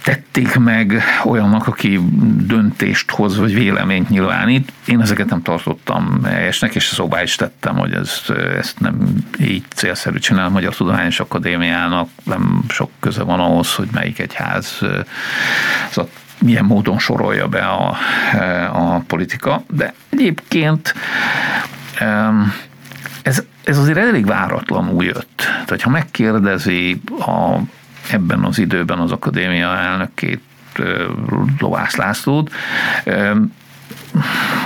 [0.02, 2.00] tették meg olyannak, aki
[2.36, 4.72] döntést hoz, vagy véleményt nyilvánít.
[4.84, 8.22] Én ezeket nem tartottam helyesnek, és szobá is tettem, hogy ez,
[8.58, 13.88] ezt nem így célszerű csinál a Magyar Tudományos Akadémiának, nem sok köze van ahhoz, hogy
[13.92, 14.78] melyik egyház
[15.94, 16.06] az
[16.42, 17.96] milyen módon sorolja be a,
[18.72, 20.94] a politika, de egyébként
[23.22, 25.36] ez, ez azért elég váratlanul jött.
[25.36, 27.58] Tehát ha megkérdezi a
[28.10, 30.40] ebben az időben az akadémia elnökét,
[31.58, 32.50] Lovász Lászlót,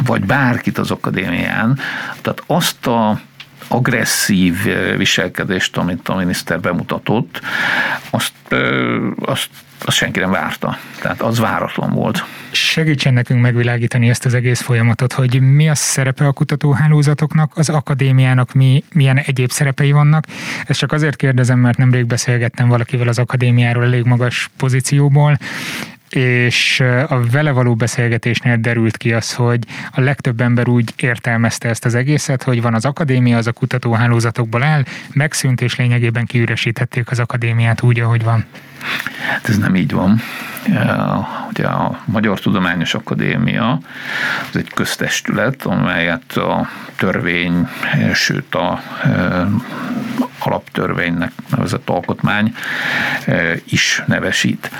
[0.04, 1.78] vagy bárkit az akadémián,
[2.20, 3.20] tehát azt a
[3.68, 4.56] agresszív
[4.96, 7.40] viselkedést, amit a miniszter bemutatott,
[8.10, 8.32] azt,
[9.20, 9.48] azt,
[9.84, 10.78] azt senki nem várta.
[11.00, 12.24] Tehát az váratlan volt.
[12.50, 18.52] Segítsen nekünk megvilágítani ezt az egész folyamatot, hogy mi a szerepe a kutatóhálózatoknak, az akadémiának
[18.52, 20.24] mi, milyen egyéb szerepei vannak.
[20.66, 25.38] Ezt csak azért kérdezem, mert nemrég beszélgettem valakivel az akadémiáról elég magas pozícióból,
[26.08, 31.84] és a vele való beszélgetésnél derült ki az, hogy a legtöbb ember úgy értelmezte ezt
[31.84, 37.18] az egészet, hogy van az akadémia, az a kutatóhálózatokból áll, megszűnt, és lényegében kiüresítették az
[37.18, 38.44] akadémiát úgy, ahogy van.
[39.28, 40.20] Hát ez nem így van.
[41.48, 43.80] Ugye a Magyar Tudományos Akadémia
[44.50, 47.68] az egy köztestület, amelyet a törvény,
[48.14, 48.82] sőt a
[50.38, 52.54] alaptörvénynek nevezett alkotmány
[53.64, 54.70] is nevesít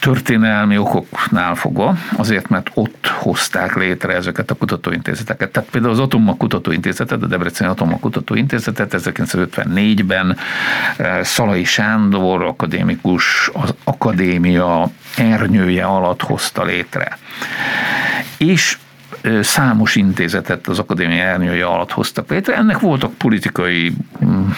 [0.00, 5.50] történelmi okoknál fogva, azért, mert ott hozták létre ezeket a kutatóintézeteket.
[5.50, 10.36] Tehát például az Atomok Kutatóintézetet, a Debreceni Atomok Kutatóintézetet 1954-ben
[10.96, 17.18] eh, Szalai Sándor akadémikus az akadémia ernyője alatt hozta létre.
[18.36, 18.78] És
[19.20, 22.56] eh, számos intézetet az akadémia ernyője alatt hoztak létre.
[22.56, 24.48] Ennek voltak politikai mm,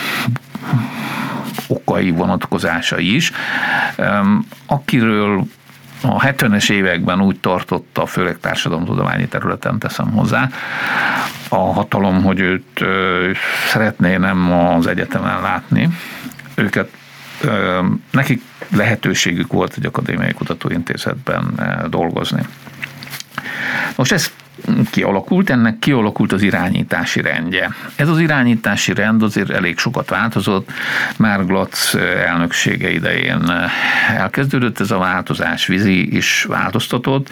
[1.70, 3.32] okai, vonatkozásai is.
[4.66, 5.44] Akiről
[6.02, 10.48] a 70-es években úgy tartotta, főleg társadalomtudományi területen teszem hozzá,
[11.48, 12.84] a hatalom, hogy őt
[13.68, 15.88] szeretné nem az egyetemen látni.
[16.54, 16.90] Őket
[18.10, 18.42] nekik
[18.76, 22.42] lehetőségük volt egy akadémiai kutatóintézetben dolgozni.
[23.96, 24.32] Most ez
[24.90, 27.74] kialakult, ennek kialakult az irányítási rendje.
[27.96, 30.70] Ez az irányítási rend azért elég sokat változott,
[31.16, 31.94] már Glatz
[32.26, 33.52] elnöksége idején
[34.16, 37.30] elkezdődött ez a változás, Vizi is változtatott.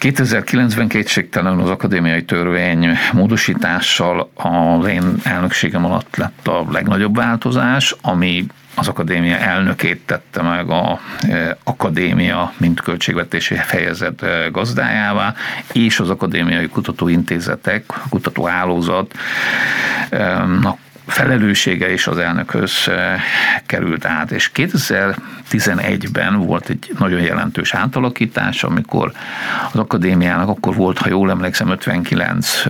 [0.00, 8.46] 2009-ben kétségtelenül az akadémiai törvény módosítással az én elnökségem alatt lett a legnagyobb változás, ami
[8.78, 15.34] az akadémia elnökét tette meg a e, akadémia, mint költségvetési fejezet e, gazdájává,
[15.72, 19.14] és az akadémiai kutatóintézetek, kutatóhálózat
[20.10, 20.44] e,
[21.08, 22.90] felelőssége is az elnökhöz
[23.66, 29.12] került át, és 2011-ben volt egy nagyon jelentős átalakítás, amikor
[29.72, 32.64] az akadémiának akkor volt, ha jól emlékszem, 59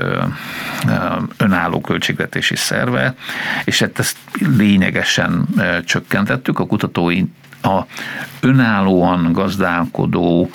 [1.37, 3.15] önálló költségvetési szerve,
[3.65, 4.17] és hát ezt
[4.57, 5.47] lényegesen
[5.85, 7.23] csökkentettük, a kutatói
[7.63, 7.81] a
[8.41, 10.51] önállóan gazdálkodó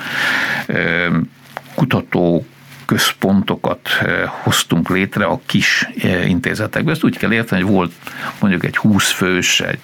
[1.75, 2.45] kutatók
[2.93, 6.91] központokat eh, hoztunk létre a kis eh, intézetekbe.
[6.91, 7.91] Ezt úgy kell érteni, hogy volt
[8.39, 9.79] mondjuk egy 20 fős, egy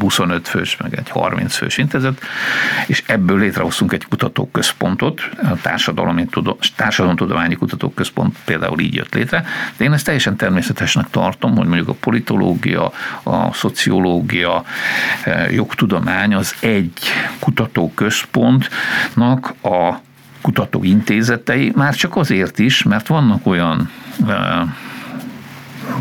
[0.00, 2.20] 25 eh, fős, meg egy 30 fős intézet,
[2.86, 6.26] és ebből létrehoztunk egy kutatóközpontot, a társadalmi,
[6.76, 9.44] társadalomtudományi kutatóközpont például így jött létre,
[9.76, 12.92] de én ezt teljesen természetesnek tartom, hogy mondjuk a politológia,
[13.22, 14.64] a szociológia,
[15.50, 17.00] jogtudomány az egy
[17.38, 20.00] kutatóközpontnak a
[20.42, 23.90] kutatóintézetei, már csak azért is, mert vannak olyan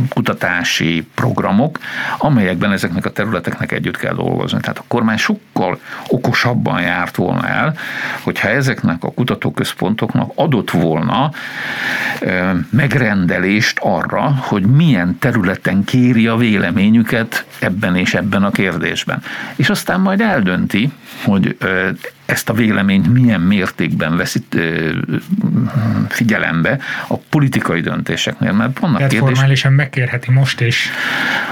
[0.10, 1.80] kutatási programok,
[2.18, 4.60] amelyekben ezeknek a területeknek együtt kell dolgozni.
[4.60, 7.78] Tehát a kormány sokkal okosabban járt volna el,
[8.22, 11.32] hogyha ezeknek a kutatóközpontoknak adott volna
[12.70, 19.24] megrendelést arra, hogy milyen területen kéri a véleményüket ebben és ebben a kérdésben.
[19.56, 20.92] És aztán majd eldönti,
[21.24, 21.58] hogy
[22.32, 24.44] ezt a véleményt milyen mértékben veszi
[26.08, 29.26] figyelembe a politikai döntéseknél, mert vannak kérdések.
[29.26, 30.90] formálisan megkérheti most is.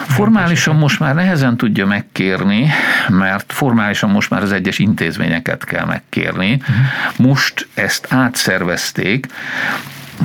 [0.08, 2.70] Formálisan most már nehezen tudja megkérni,
[3.10, 6.54] mert formálisan most már az egyes intézményeket kell megkérni.
[6.54, 7.28] Uh-huh.
[7.28, 9.28] Most ezt átszervezték,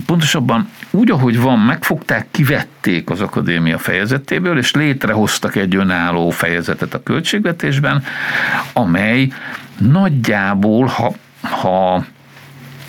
[0.07, 7.03] pontosabban úgy, ahogy van, megfogták, kivették az akadémia fejezetéből, és létrehoztak egy önálló fejezetet a
[7.03, 8.05] költségvetésben,
[8.73, 9.29] amely
[9.79, 12.05] nagyjából, ha, ha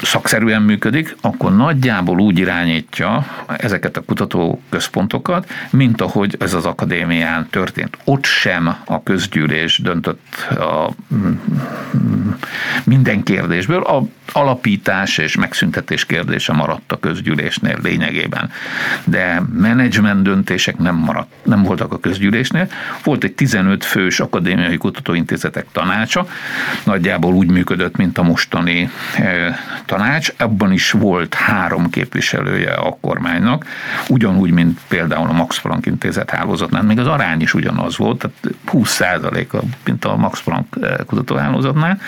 [0.01, 3.25] szakszerűen működik, akkor nagyjából úgy irányítja
[3.58, 7.97] ezeket a kutatóközpontokat, mint ahogy ez az akadémián történt.
[8.03, 10.91] Ott sem a közgyűlés döntött a
[12.84, 18.51] minden kérdésből, a alapítás és megszüntetés kérdése maradt a közgyűlésnél lényegében.
[19.03, 22.67] De menedzsment döntések nem, maradt, nem voltak a közgyűlésnél.
[23.03, 26.27] Volt egy 15 fős akadémiai kutatóintézetek tanácsa,
[26.84, 33.65] nagyjából úgy működött, mint a mostani eh, tanács, abban is volt három képviselője a kormánynak,
[34.08, 38.58] ugyanúgy, mint például a Max Planck intézet hálózatnál, még az arány is ugyanaz volt, tehát
[38.65, 42.00] 20 a mint a Max Planck eh, kutatóhálózatnál.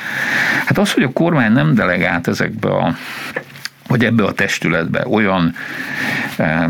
[0.66, 2.96] Hát az, hogy a kormány nem delegált ezekbe a
[3.88, 5.56] vagy ebbe a testületbe olyan
[6.38, 6.70] e,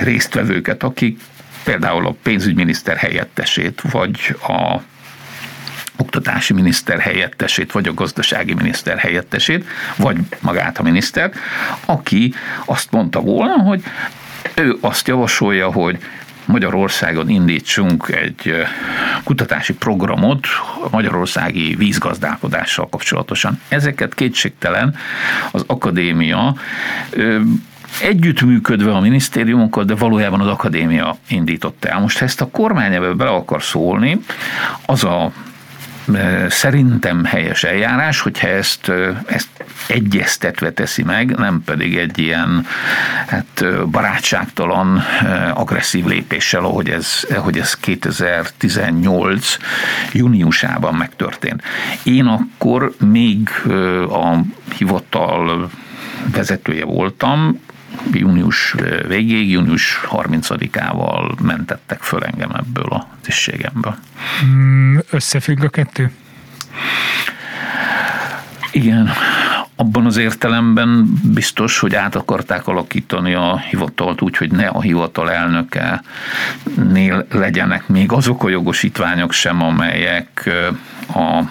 [0.00, 1.20] résztvevőket, akik
[1.64, 4.80] például a pénzügyminiszter helyettesét, vagy a
[5.98, 9.64] oktatási miniszter helyettesét, vagy a gazdasági miniszter helyettesét,
[9.96, 11.32] vagy magát a miniszter,
[11.84, 12.34] aki
[12.64, 13.82] azt mondta volna, hogy
[14.54, 15.98] ő azt javasolja, hogy
[16.44, 18.54] Magyarországon indítsunk egy
[19.24, 20.46] kutatási programot
[20.84, 23.60] a magyarországi vízgazdálkodással kapcsolatosan.
[23.68, 24.94] Ezeket kétségtelen
[25.50, 26.54] az akadémia
[28.02, 32.00] együttműködve a minisztériumokkal, de valójában az akadémia indította el.
[32.00, 34.20] Most ha ezt a kormány ebbe bele akar szólni,
[34.86, 35.32] az a
[36.48, 38.92] szerintem helyes eljárás, hogyha ezt,
[39.26, 39.48] ezt
[39.86, 42.66] egyeztetve teszi meg, nem pedig egy ilyen
[43.26, 45.04] hát, barátságtalan,
[45.54, 49.56] agresszív lépéssel, ahogy ez, ahogy ez 2018
[50.12, 51.62] júniusában megtörtént.
[52.02, 53.48] Én akkor még
[54.08, 54.36] a
[54.76, 55.70] hivatal
[56.32, 57.60] vezetője voltam,
[58.12, 58.74] június
[59.06, 63.96] végéig, június 30-ával mentettek föl engem ebből a tisztségemből.
[64.44, 66.10] Mm, összefügg a kettő?
[68.72, 69.10] Igen,
[69.76, 75.30] abban az értelemben biztos, hogy át akarták alakítani a hivatalt úgy, hogy ne a hivatal
[75.30, 76.02] elnöke
[76.92, 80.50] nél legyenek még azok a jogosítványok sem, amelyek
[81.14, 81.42] a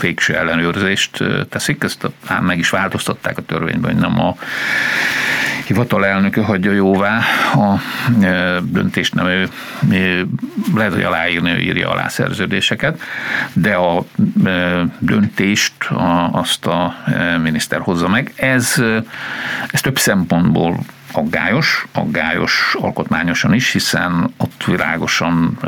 [0.00, 1.82] végső ellenőrzést teszik.
[1.82, 2.08] Ezt
[2.40, 4.36] meg is változtatták a törvényben, hogy nem a
[5.66, 7.22] hivatal elnöke hagyja jóvá
[7.54, 7.80] a
[8.62, 9.48] döntést, nem ő,
[10.74, 13.00] lehet, hogy aláírni, ő írja alá szerződéseket,
[13.52, 14.04] de a
[14.98, 15.74] döntést
[16.32, 16.96] azt a
[17.42, 18.32] miniszter hozza meg.
[18.36, 18.82] Ez,
[19.70, 20.78] ez több szempontból
[21.16, 25.58] aggályos, aggályos alkotmányosan is, hiszen ott világosan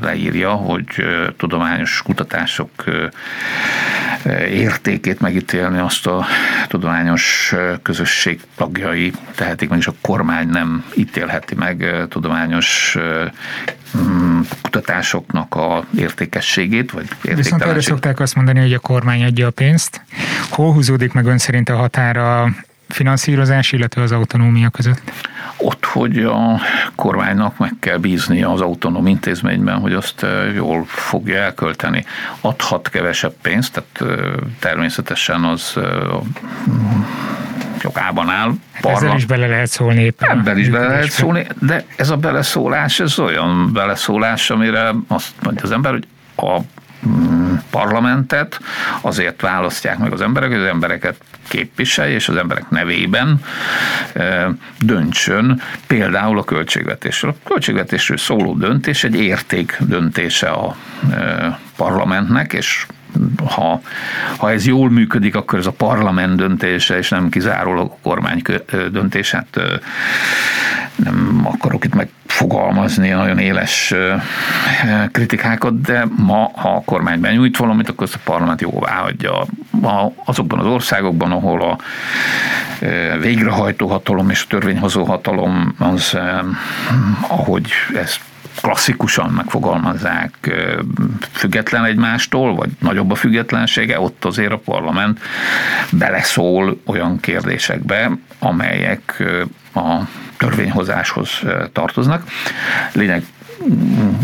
[0.00, 0.86] leírja, hogy
[1.36, 2.70] tudományos kutatások
[4.50, 6.26] értékét megítélni azt a
[6.68, 12.98] tudományos közösség tagjai tehetik meg, és a kormány nem ítélheti meg tudományos
[14.62, 20.00] kutatásoknak a értékességét, vagy Viszont erre szokták azt mondani, hogy a kormány adja a pénzt.
[20.50, 22.48] Hol húzódik meg ön szerint a határa
[22.88, 25.12] finanszírozás, illetve az autonómia között?
[25.56, 26.60] Ott, hogy a
[26.94, 32.04] kormánynak meg kell bízni az autonóm intézményben, hogy azt jól fogja elkölteni.
[32.40, 34.20] Adhat kevesebb pénzt, tehát
[34.58, 35.78] természetesen az
[37.82, 38.50] jogában áll.
[38.80, 38.96] Parla.
[38.96, 40.38] Ezzel is bele lehet szólni éppen.
[40.38, 45.62] Ebben is bele lehet szólni, de ez a beleszólás, ez olyan beleszólás, amire azt mondja
[45.62, 46.60] az ember, hogy a
[47.76, 48.60] parlamentet
[49.00, 51.16] azért választják meg az emberek, hogy az embereket
[51.48, 53.40] képviselje, és az emberek nevében
[54.78, 57.34] döntsön például a költségvetésről.
[57.44, 60.76] A költségvetésről szóló döntés egy érték döntése a
[61.76, 62.86] parlamentnek, és
[63.46, 63.80] ha,
[64.36, 68.42] ha ez jól működik, akkor ez a parlament döntése, és nem kizárólag a kormány
[68.90, 69.30] döntés.
[69.30, 69.60] Hát
[70.96, 73.94] nem akarok itt megfogalmazni nagyon éles
[75.12, 79.44] kritikákat, de ma, ha a kormány benyújt valamit, akkor ezt a parlament jóvá hagyja.
[80.24, 81.78] Azokban az országokban, ahol a
[83.20, 86.18] végrehajtó hatalom és a törvényhozó hatalom az,
[87.28, 88.20] ahogy ezt
[88.60, 90.54] klasszikusan megfogalmazzák,
[91.32, 95.20] független egymástól, vagy nagyobb a függetlensége, ott azért a parlament
[95.90, 99.22] beleszól olyan kérdésekbe, amelyek
[99.74, 100.00] a
[100.36, 101.42] törvényhozáshoz
[101.72, 102.22] tartoznak.
[102.92, 103.24] Lényeg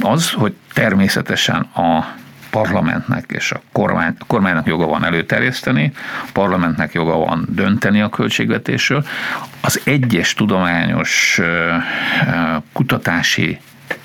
[0.01, 2.05] az, hogy természetesen a
[2.51, 5.93] parlamentnek és a, kormány, a kormánynak joga van előterjeszteni,
[6.27, 9.05] a parlamentnek joga van dönteni a költségvetésről.
[9.61, 11.41] Az egyes tudományos
[12.73, 13.59] kutatási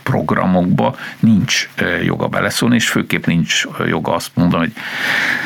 [0.04, 1.70] programokba nincs
[2.04, 4.74] joga beleszólni, és főképp nincs joga azt mondani, hogy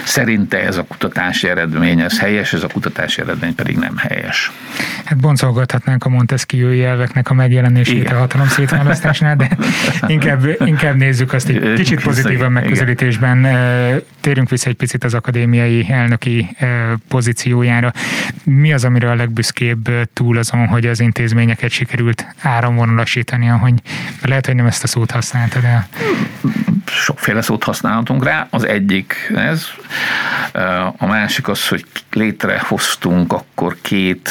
[0.05, 4.51] szerinte ez a kutatási eredmény, ez helyes, ez a kutatási eredmény pedig nem helyes.
[5.03, 8.15] Hát boncolgathatnánk a Montesquieu elveknek a megjelenését Igen.
[8.15, 9.57] a hatalom szétválasztásnál, de
[10.07, 13.47] inkább, inkább nézzük azt egy kicsit pozitívan megközelítésben.
[14.19, 16.57] Térjünk vissza egy picit az akadémiai elnöki
[17.07, 17.91] pozíciójára.
[18.43, 23.73] Mi az, amire a legbüszkébb túl azon, hogy az intézményeket sikerült áramvonalasítani, ahogy
[24.30, 25.88] lehet, hogy nem ezt a szót használtad el.
[26.86, 28.47] Sokféle szót használhatunk rá.
[28.49, 29.67] Az egyik ez,
[30.97, 34.30] a másik az, hogy létrehoztunk akkor két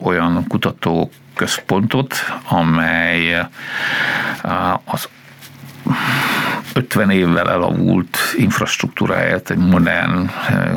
[0.00, 2.14] olyan kutató központot,
[2.48, 3.46] amely
[6.98, 10.70] 50 évvel elavult infrastruktúráját egy modern eh,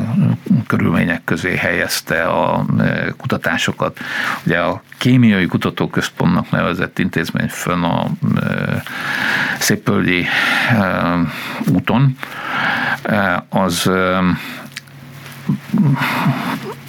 [0.66, 3.98] körülmények közé helyezte a eh, kutatásokat.
[4.46, 8.06] Ugye a kémiai kutatóközpontnak nevezett intézmény fönn a
[8.42, 8.82] eh,
[9.58, 10.26] Szépöldi
[11.66, 12.16] úton,
[13.48, 13.90] az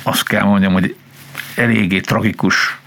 [0.03, 0.95] azt kell mondjam, hogy
[1.55, 2.79] eléggé tragikus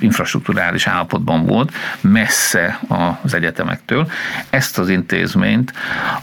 [0.00, 2.80] infrastruktúrális állapotban volt, messze
[3.22, 4.10] az egyetemektől.
[4.50, 5.72] Ezt az intézményt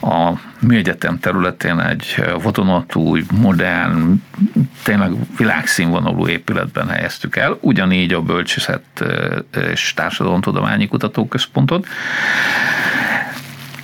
[0.02, 4.24] a műegyetem területén egy vadonatúj, modern,
[4.84, 8.84] tényleg világszínvonalú épületben helyeztük el, ugyanígy a Bölcsészet
[9.72, 11.88] és Társadalomtudományi Kutatóközpontot.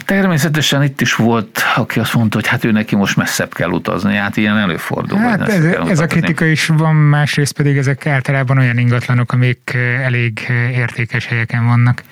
[0.08, 4.16] Természetesen itt is volt, aki azt mondta, hogy hát ő neki most messzebb kell utazni,
[4.16, 5.20] hát ilyen előfordul.
[5.20, 10.06] Hát ez, ez a kritika is van, másrészt pedig ezek általában olyan ingatlanok, amik eh,
[10.06, 12.04] elég eh, értékes helyeken vannak.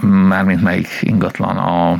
[0.00, 1.56] Mármint melyik ingatlan?
[1.56, 1.98] A...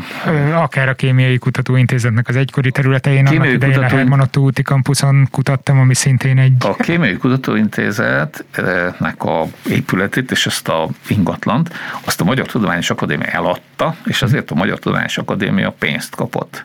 [0.54, 3.94] Akár a Kémiai Kutatóintézetnek az egykori területein, kémiai annak idején kutató...
[3.94, 6.52] a Hermanotto úti kampuszon kutattam, ami szintén egy...
[6.58, 11.74] A Kémiai Kutatóintézetnek a épületét és ezt a ingatlant,
[12.04, 16.64] azt a Magyar Tudományos Akadémia eladta, és azért a Magyar Tudományos Akadémia pénzt kapott.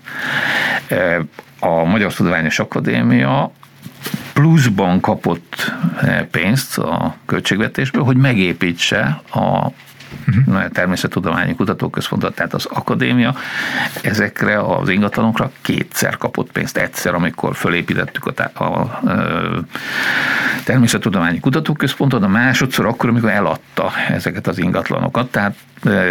[1.60, 3.52] A Magyar Tudományos Akadémia
[4.34, 5.74] pluszban kapott
[6.32, 9.68] pénzt a költségvetésből, hogy megépítse a
[10.28, 10.68] uh-huh.
[10.68, 13.36] természettudományi kutatóközpontot, tehát az akadémia
[14.02, 16.78] ezekre az ingatlanokra kétszer kapott pénzt.
[16.78, 19.00] Egyszer, amikor fölépítettük a, a, a
[20.64, 25.56] természettudományi kutatóközpontot, a másodszor akkor, amikor eladta ezeket az ingatlanokat, tehát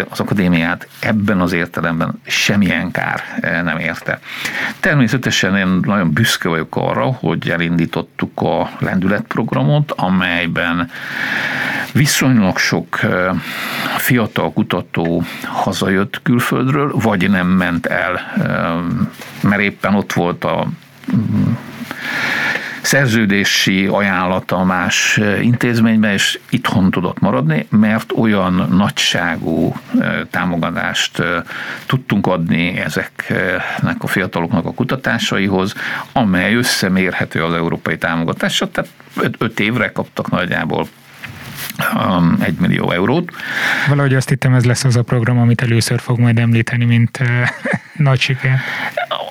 [0.09, 3.23] az akadémiát ebben az értelemben semmilyen kár
[3.65, 4.21] nem érte.
[4.81, 10.91] Természetesen én nagyon büszke vagyok arra, hogy elindítottuk a lendületprogramot, amelyben
[11.93, 12.99] viszonylag sok
[13.97, 18.21] fiatal kutató hazajött külföldről, vagy nem ment el,
[19.43, 20.67] mert éppen ott volt a
[22.83, 29.77] szerződési ajánlata más intézményben, és itthon tudott maradni, mert olyan nagyságú
[30.31, 31.23] támogatást
[31.87, 35.75] tudtunk adni ezeknek a fiataloknak a kutatásaihoz,
[36.13, 38.91] amely összemérhető az európai támogatással, tehát
[39.39, 40.89] öt évre kaptak nagyjából
[41.95, 43.33] um, egy millió eurót.
[43.89, 47.29] Valahogy azt hittem, ez lesz az a program, amit először fog majd említeni, mint uh,
[48.09, 48.61] nagy siker.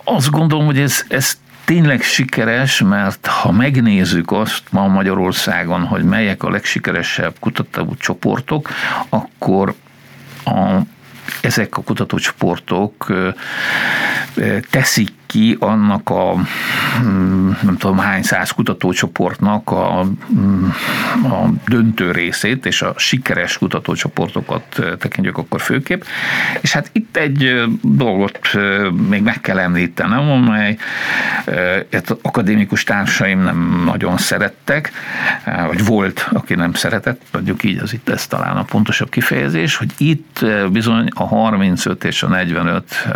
[0.03, 6.43] Azt gondolom, hogy ez, ez tényleg sikeres, mert ha megnézzük azt ma Magyarországon, hogy melyek
[6.43, 8.69] a legsikeresebb kutató csoportok,
[9.09, 9.73] akkor
[10.45, 10.79] a
[11.41, 13.13] ezek a kutatócsoportok
[14.69, 16.35] teszik ki annak a
[17.03, 20.69] mm, nem tudom hány száz kutatócsoportnak a, mm,
[21.23, 24.63] a döntő részét, és a sikeres kutatócsoportokat
[24.99, 26.01] tekintjük akkor főképp.
[26.61, 28.39] És hát itt egy dolgot
[29.09, 30.77] még meg kell említenem, amely
[31.91, 34.91] hát akadémikus társaim nem nagyon szerettek,
[35.67, 39.91] vagy volt, aki nem szeretett, mondjuk így az itt ez talán a pontosabb kifejezés, hogy
[39.97, 43.07] itt bizony a 35 és a 45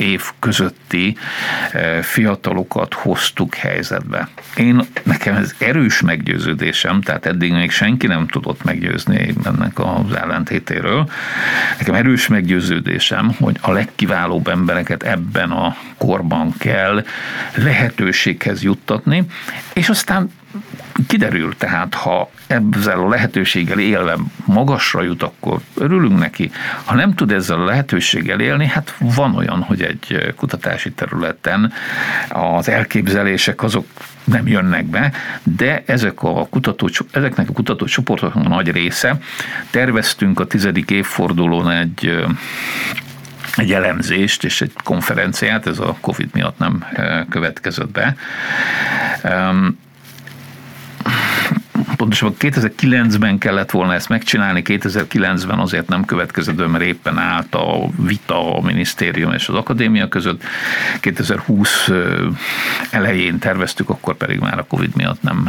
[0.00, 4.28] év közötti eh, fiatalokat hoztuk helyzetbe.
[4.56, 11.10] Én, nekem ez erős meggyőződésem, tehát eddig még senki nem tudott meggyőzni ennek az ellentétéről.
[11.78, 17.04] Nekem erős meggyőződésem, hogy a legkiválóbb embereket ebben a korban kell
[17.54, 19.24] lehetőséghez juttatni,
[19.72, 20.30] és aztán
[21.06, 26.50] kiderül, tehát ha ezzel a lehetőséggel élve magasra jut, akkor örülünk neki.
[26.84, 31.72] Ha nem tud ezzel a lehetőséggel élni, hát van olyan, hogy egy kutatási területen
[32.28, 33.86] az elképzelések azok
[34.24, 39.18] nem jönnek be, de ezek a kutató, ezeknek a kutatócsoportoknak nagy része.
[39.70, 42.24] Terveztünk a tizedik évfordulón egy
[43.56, 46.84] egy elemzést és egy konferenciát, ez a Covid miatt nem
[47.28, 48.16] következett be
[52.00, 58.56] pontosabban 2009-ben kellett volna ezt megcsinálni, 2009-ben azért nem következett, mert éppen állt a vita
[58.56, 60.42] a minisztérium és az akadémia között.
[61.00, 61.90] 2020
[62.90, 65.48] elején terveztük, akkor pedig már a Covid miatt nem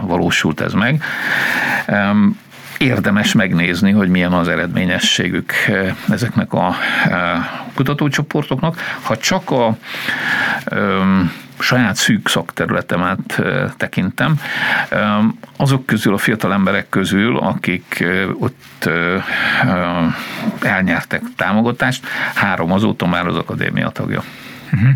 [0.00, 1.02] valósult ez meg
[2.78, 5.52] érdemes megnézni, hogy milyen az eredményességük
[6.08, 6.74] ezeknek a
[7.74, 8.76] kutatócsoportoknak.
[9.02, 9.76] Ha csak a
[11.58, 13.42] saját szűk szakterületemet
[13.76, 14.40] tekintem.
[15.56, 18.04] Azok közül, a fiatal emberek közül, akik
[18.38, 18.88] ott
[20.60, 24.22] elnyertek támogatást, három azóta már az akadémia tagja.
[24.72, 24.88] Uh-huh.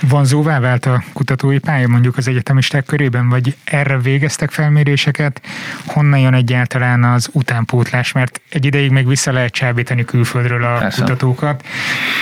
[0.00, 5.40] Vonzóvá vált a kutatói pálya mondjuk az egyetemisták körében, vagy erre végeztek felméréseket?
[5.86, 8.12] Honnan jön egyáltalán az utánpótlás?
[8.12, 11.00] Mert egy ideig még vissza lehet csábítani külföldről a Persze.
[11.00, 11.64] kutatókat,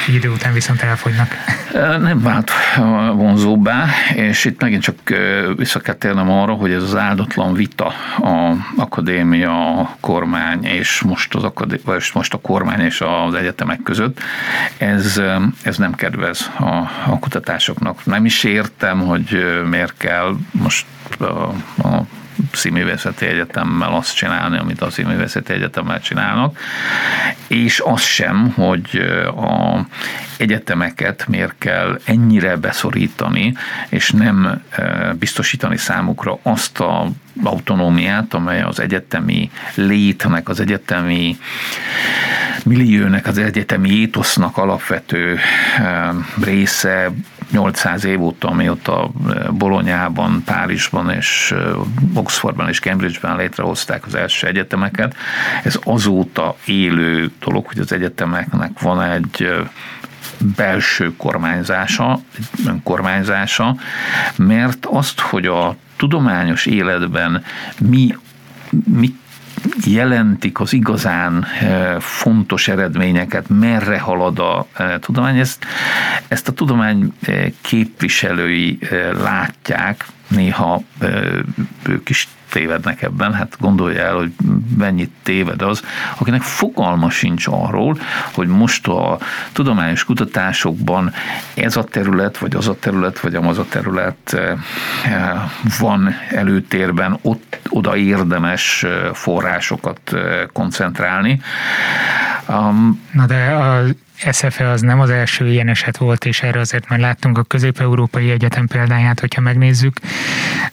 [0.06, 1.28] egy idő után viszont elfogynak.
[2.00, 2.50] Nem vált
[3.14, 4.96] vonzóbbá, és itt megint csak
[5.56, 7.86] vissza kell térnem arra, hogy ez az áldatlan vita
[8.18, 13.82] a akadémia, a kormány és most, az akadé- vagy most a kormány és az egyetemek
[13.82, 14.20] között,
[14.78, 15.20] ez,
[15.62, 18.04] ez nem kedvez a a, kutatásoknak.
[18.04, 20.86] Nem is értem, hogy miért kell most
[21.18, 21.24] a,
[21.88, 22.06] a
[22.52, 26.58] színművészeti egyetemmel azt csinálni, amit a színművészeti egyetemmel csinálnak,
[27.46, 28.96] és az sem, hogy
[29.36, 29.80] a
[30.36, 33.54] egyetemeket miért kell ennyire beszorítani,
[33.88, 34.62] és nem
[35.18, 37.10] biztosítani számukra azt a
[37.42, 41.38] autonómiát, amely az egyetemi létnek, az egyetemi
[42.64, 45.38] milliónek, az egyetemi étosznak alapvető
[46.42, 47.10] része
[47.50, 49.10] 800 év óta, amióta
[49.50, 51.54] Bolonyában, Párizsban és
[52.14, 55.14] Oxfordban és Cambridgeben létrehozták az első egyetemeket.
[55.62, 59.48] Ez azóta élő dolog, hogy az egyetemeknek van egy
[60.56, 62.20] belső kormányzása,
[62.66, 63.76] önkormányzása,
[64.36, 67.42] mert azt, hogy a tudományos életben
[67.80, 68.16] mi,
[68.84, 69.14] mi
[69.84, 75.64] jelentik az igazán eh, fontos eredményeket, merre halad a eh, tudomány, ezt,
[76.28, 78.78] ezt a tudomány eh, képviselői
[79.22, 80.82] látják, néha
[81.82, 84.32] ők is tévednek ebben, hát gondolja el, hogy
[84.78, 85.82] mennyit téved az,
[86.18, 87.98] akinek fogalma sincs arról,
[88.34, 89.18] hogy most a
[89.52, 91.12] tudományos kutatásokban
[91.54, 94.36] ez a terület, vagy az a terület, vagy az a terület
[95.78, 100.14] van előtérben, ott oda érdemes forrásokat
[100.52, 101.40] koncentrálni.
[103.12, 103.82] Na de a
[104.32, 108.30] SFE az nem az első ilyen eset volt, és erre azért már láttunk a Közép-Európai
[108.30, 109.96] Egyetem példáját, hogyha megnézzük,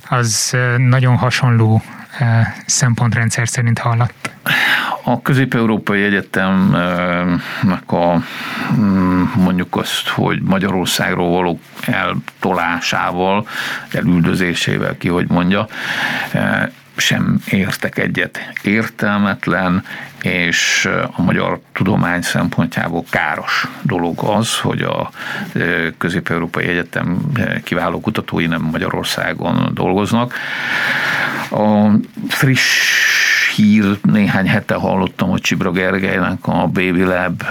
[0.10, 1.82] az nagyon hasonló
[2.66, 4.32] szempontrendszer szerint hallott.
[5.04, 8.24] A Közép-Európai Egyetemnek a
[8.74, 13.48] mm, mondjuk azt, hogy Magyarországról való eltolásával,
[13.92, 15.68] elüldözésével, ki hogy mondja,
[16.98, 18.40] sem értek egyet.
[18.62, 19.84] Értelmetlen,
[20.22, 25.12] és a magyar tudomány szempontjából káros dolog az, hogy a
[25.98, 27.32] Közép-Európai Egyetem
[27.64, 30.34] kiváló kutatói nem Magyarországon dolgoznak.
[31.52, 31.90] A
[32.28, 33.27] friss
[33.58, 37.44] hír, néhány hete hallottam, hogy Csibra Gergelynek a Baby Lab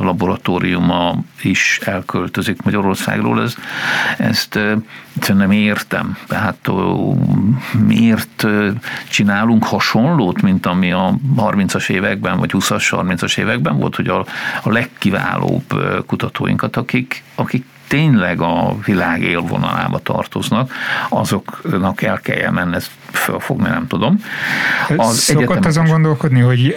[0.00, 3.42] laboratóriuma is elköltözik Magyarországról.
[3.42, 3.54] Ez,
[4.18, 4.58] ezt
[5.34, 6.16] nem értem.
[6.26, 6.70] Tehát
[7.86, 8.46] miért
[9.08, 14.26] csinálunk hasonlót, mint ami a 30-as években, vagy 20-as, 30-as években volt, hogy a,
[14.62, 15.64] a legkiválóbb
[16.06, 20.72] kutatóinkat, akik, akik tényleg a világ élvonalába tartoznak,
[21.08, 24.20] azoknak el kell menni, ezt fölfogni nem tudom.
[24.96, 26.74] Az Szokott azon gondolkodni, hogy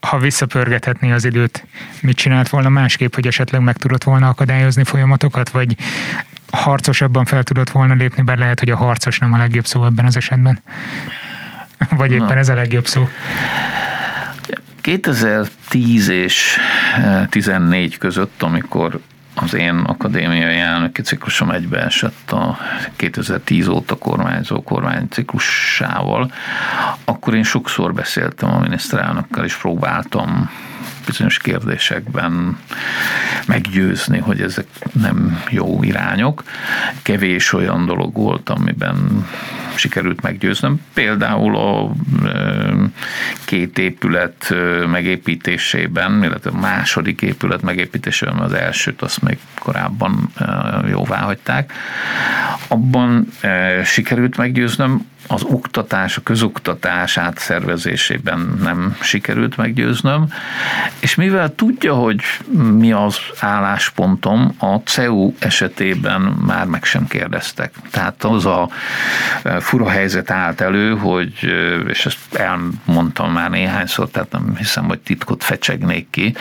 [0.00, 1.66] ha visszapörgethetné az időt,
[2.00, 5.76] mit csinált volna másképp, hogy esetleg meg tudott volna akadályozni folyamatokat, vagy
[6.50, 10.04] harcosabban fel tudott volna lépni, bár lehet, hogy a harcos nem a legjobb szó ebben
[10.04, 10.62] az esetben.
[11.90, 12.36] Vagy éppen Na.
[12.36, 13.08] ez a legjobb szó.
[14.80, 16.56] 2010 és
[17.28, 19.00] 14 között, amikor
[19.40, 22.58] az én akadémiai elnöki ciklusom egybeesett a
[22.96, 26.32] 2010 óta kormányzó kormány ciklusával,
[27.04, 30.50] akkor én sokszor beszéltem a miniszterelnökkel, és próbáltam
[31.08, 32.58] bizonyos kérdésekben
[33.46, 36.42] meggyőzni, hogy ezek nem jó irányok.
[37.02, 39.26] Kevés olyan dolog volt, amiben
[39.74, 40.80] sikerült meggyőznöm.
[40.94, 41.92] Például a
[43.44, 44.54] két épület
[44.90, 50.32] megépítésében, illetve a második épület megépítésében az elsőt azt még korábban
[50.88, 51.72] jóvá hagyták.
[52.68, 53.28] Abban
[53.84, 60.32] sikerült meggyőznöm, az oktatás, a közoktatás átszervezésében nem sikerült meggyőznöm,
[61.00, 62.20] és mivel tudja, hogy
[62.72, 67.72] mi az álláspontom, a CEU esetében már meg sem kérdeztek.
[67.90, 68.68] Tehát az a
[69.42, 74.84] e, fura helyzet állt elő, hogy, e, és ezt elmondtam már néhányszor, tehát nem hiszem,
[74.84, 76.34] hogy titkot fecsegnék ki,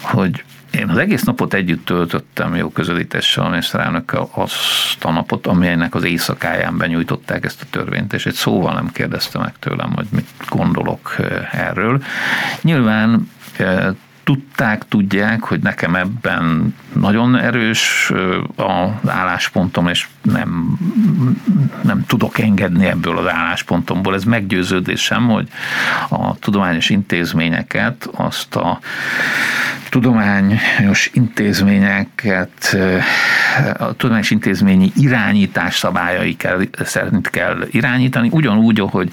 [0.00, 5.94] hogy én az egész napot együtt töltöttem jó közelítéssel a miniszterelnökkel azt a napot, amelynek
[5.94, 10.28] az éjszakáján benyújtották ezt a törvényt, és egy szóval nem kérdezte meg tőlem, hogy mit
[10.48, 11.16] gondolok
[11.52, 12.02] erről.
[12.60, 13.30] Nyilván
[14.24, 18.12] tudták, tudják, hogy nekem ebben nagyon erős
[18.56, 20.78] az álláspontom, és nem,
[21.82, 24.14] nem tudok engedni ebből az álláspontomból.
[24.14, 25.48] Ez meggyőződésem, hogy
[26.08, 28.78] a tudományos intézményeket, azt a
[29.94, 32.76] tudományos intézményeket,
[33.78, 39.12] a tudományos intézményi irányítás szabályai kell, szerint kell irányítani, ugyanúgy, hogy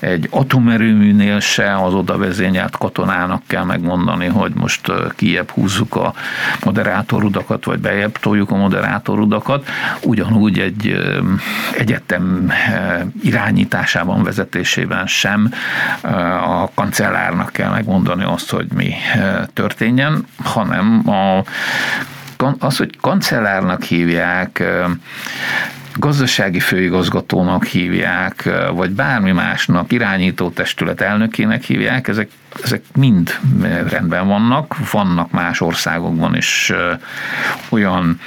[0.00, 6.14] egy atomerőműnél se az oda vezényelt katonának kell megmondani, hogy most kiebb húzzuk a
[6.64, 9.68] moderátorudakat, vagy bejebb toljuk a moderátorudakat,
[10.02, 10.98] ugyanúgy egy
[11.78, 12.52] egyetem
[13.22, 15.52] irányításában, vezetésében sem.
[16.46, 18.94] A kancellárnak kell megmondani azt, hogy mi
[19.52, 21.44] történjen, hanem a
[22.58, 24.62] az, hogy kancellárnak hívják,
[25.94, 32.28] gazdasági főigazgatónak hívják, vagy bármi másnak, irányító testület elnökének hívják, ezek
[32.62, 33.38] ezek mind
[33.88, 36.72] rendben vannak, vannak más országokban is
[37.68, 38.20] olyan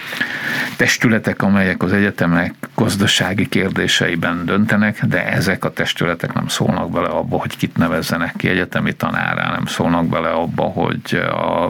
[0.75, 7.37] testületek, amelyek az egyetemek gazdasági kérdéseiben döntenek, de ezek a testületek nem szólnak bele abba,
[7.37, 11.69] hogy kit nevezzenek ki egyetemi tanárá, nem szólnak bele abba, hogy a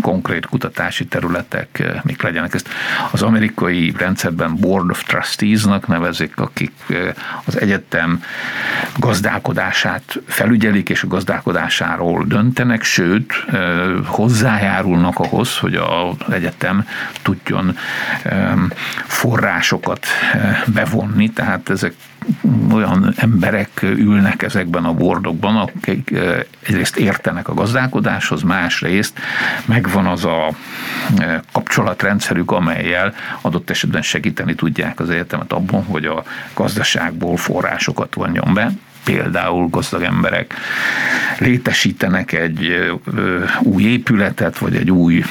[0.00, 2.54] konkrét kutatási területek mik legyenek.
[2.54, 2.68] Ezt
[3.10, 6.72] az amerikai rendszerben Board of Trustees-nak nevezik, akik
[7.44, 8.22] az egyetem
[8.96, 13.32] gazdálkodását felügyelik, és a gazdálkodását hatásáról döntenek, sőt,
[14.04, 16.86] hozzájárulnak ahhoz, hogy az egyetem
[17.22, 17.76] tudjon
[19.04, 20.06] forrásokat
[20.66, 21.94] bevonni, tehát ezek
[22.72, 26.14] olyan emberek ülnek ezekben a bordokban, akik
[26.66, 29.18] egyrészt értenek a gazdálkodáshoz, másrészt
[29.64, 30.52] megvan az a
[31.52, 36.22] kapcsolatrendszerük, amelyel adott esetben segíteni tudják az egyetemet abban, hogy a
[36.54, 38.70] gazdaságból forrásokat vonjon be
[39.04, 40.54] például gazdag emberek
[41.38, 42.90] létesítenek egy
[43.60, 45.24] új épületet, vagy egy új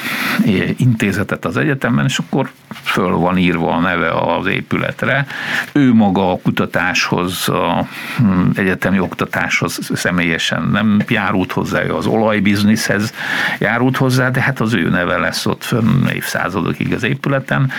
[0.76, 2.50] intézetet az egyetemben, és akkor
[2.82, 5.26] föl van írva a neve az épületre.
[5.72, 13.14] Ő maga a kutatáshoz, a hm, egyetemi oktatáshoz személyesen nem járult hozzá, ő az olajbizniszhez
[13.58, 17.72] járult hozzá, de hát az ő neve lesz ott fönn évszázadokig az épületen,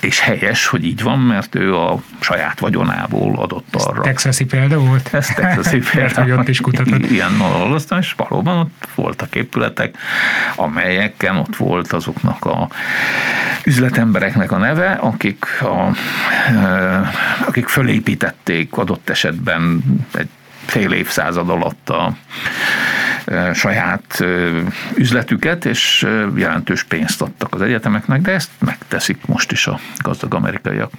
[0.00, 4.00] és helyes, hogy így van, mert ő a saját vagyonából adott arra.
[4.00, 5.14] Ez texasi példa volt?
[5.14, 6.22] Ez texasi példa.
[6.22, 7.10] hogy ott is kutatott.
[7.10, 9.96] Ilyen olvastam, és valóban ott voltak épületek,
[10.56, 12.68] amelyeken ott volt azoknak a
[13.64, 15.96] üzletembereknek a neve, akik, a,
[17.46, 19.82] akik fölépítették adott esetben
[20.14, 20.28] egy
[20.66, 22.16] fél évszázad alatt a
[23.54, 24.24] saját
[24.94, 26.06] üzletüket, és
[26.36, 30.92] jelentős pénzt adtak az egyetemeknek, de ezt megteszik most is a gazdag amerikaiak.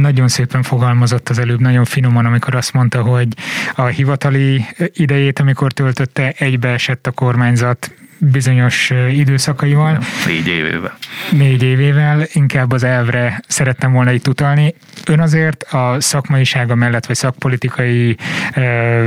[0.00, 3.28] Nagyon szépen fogalmazott az előbb, nagyon finoman, amikor azt mondta, hogy
[3.74, 9.98] a hivatali idejét, amikor töltötte, egybeesett a kormányzat bizonyos időszakaival.
[10.26, 10.98] Négy évével.
[11.30, 14.74] Négy évével, inkább az elvre szerettem volna itt utalni.
[15.06, 18.16] Ön azért a szakmaisága mellett, vagy szakpolitikai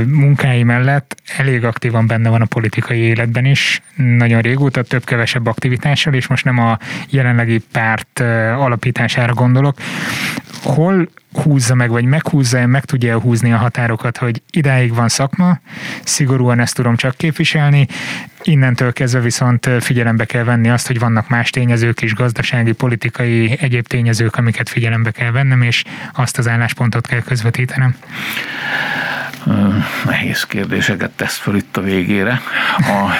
[0.06, 6.26] munkái mellett elég aktívan benne van a politikai életben is, nagyon régóta, több-kevesebb aktivitással, és
[6.26, 8.20] most nem a jelenlegi párt
[8.56, 9.76] alapítására gondolok.
[10.62, 15.58] Hol húzza meg, vagy meghúzza, meg tudja húzni a határokat, hogy idáig van szakma,
[16.04, 17.86] szigorúan ezt tudom csak képviselni,
[18.42, 23.86] innentől kezdve viszont figyelembe kell venni azt, hogy vannak más tényezők is, gazdasági, politikai, egyéb
[23.86, 27.94] tényezők, amiket figyelembe kell vennem, és azt az álláspontot kell közvetítenem.
[30.04, 32.40] Nehéz kérdéseket tesz fel itt a végére.
[32.78, 33.10] A,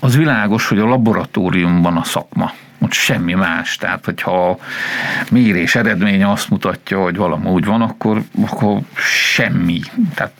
[0.00, 3.76] az világos, hogy a laboratóriumban a szakma ott semmi más.
[3.76, 4.58] Tehát, hogyha a
[5.30, 8.80] mérés eredménye azt mutatja, hogy valami úgy van, akkor, akkor
[9.34, 9.80] semmi.
[10.14, 10.32] Tehát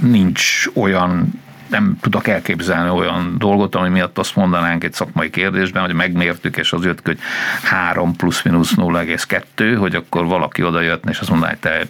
[0.00, 1.32] nincs olyan
[1.68, 6.72] nem tudok elképzelni olyan dolgot, ami miatt azt mondanánk egy szakmai kérdésben, hogy megmértük, és
[6.72, 7.18] az jött, hogy
[7.62, 11.86] 3 plusz-minusz 0,2, hogy akkor valaki oda jött, és azt mondaná, hogy te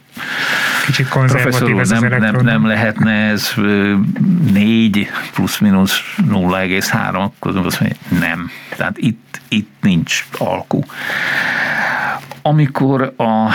[0.86, 3.52] Kicsit professzor ez nem, nem, nem lehetne ez
[4.52, 8.50] 4 plusz-minusz 0,3, akkor azt mondja, nem.
[8.76, 10.82] Tehát itt, itt nincs alkú.
[12.42, 13.50] Amikor a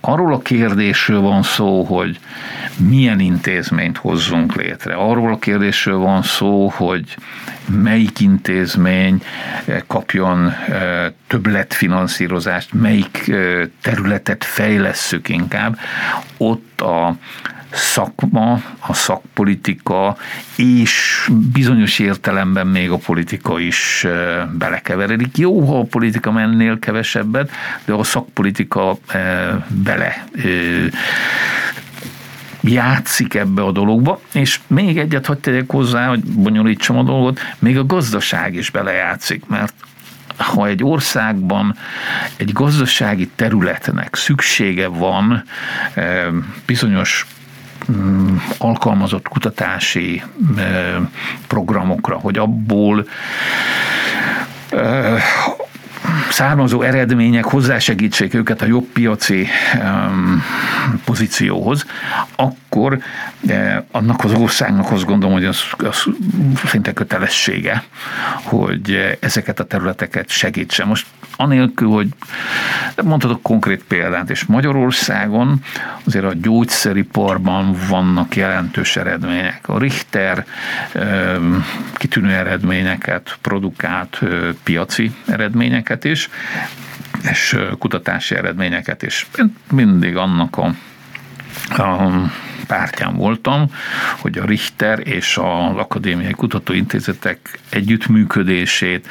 [0.00, 2.18] arról a kérdésről van szó, hogy
[2.76, 4.94] milyen intézményt hozzunk létre.
[4.94, 7.16] Arról a kérdésről van szó, hogy
[7.66, 9.22] melyik intézmény
[9.86, 10.52] kapjon
[11.26, 13.32] többletfinanszírozást, melyik
[13.82, 15.78] területet fejlesszük inkább.
[16.36, 17.16] Ott a
[17.70, 20.16] szakma, a szakpolitika
[20.56, 24.06] és bizonyos értelemben még a politika is
[24.52, 25.38] belekeveredik.
[25.38, 27.50] Jó, ha a politika mennél kevesebbet,
[27.84, 28.96] de a szakpolitika
[29.68, 30.24] bele
[32.60, 37.78] játszik ebbe a dologba, és még egyet hagyd tegyek hozzá, hogy bonyolítsam a dolgot, még
[37.78, 39.74] a gazdaság is belejátszik, mert
[40.36, 41.76] ha egy országban
[42.36, 45.44] egy gazdasági területnek szüksége van
[46.66, 47.26] bizonyos
[48.58, 50.22] alkalmazott kutatási
[51.46, 53.06] programokra, hogy abból
[56.30, 60.44] származó eredmények hozzásegítsék őket a jobb piaci um,
[61.04, 61.86] pozícióhoz,
[62.36, 62.98] akkor
[63.46, 66.04] eh, annak az országnak azt gondolom, hogy az, az
[66.64, 67.84] szinte kötelessége,
[68.42, 70.84] hogy ezeket a területeket segítse.
[70.84, 71.06] Most
[71.36, 72.08] anélkül, hogy
[73.02, 75.64] mondhatok konkrét példát, és Magyarországon
[76.04, 79.68] azért a gyógyszeriparban vannak jelentős eredmények.
[79.68, 80.46] A Richter
[81.94, 84.20] kitűnő eredményeket produkált
[84.62, 86.28] piaci eredményeket is,
[87.30, 89.26] és kutatási eredményeket is.
[89.38, 90.74] Én mindig annak a,
[91.82, 92.10] a
[92.70, 93.66] pártján voltam,
[94.18, 99.08] hogy a Richter és az Akadémiai Kutatóintézetek együttműködését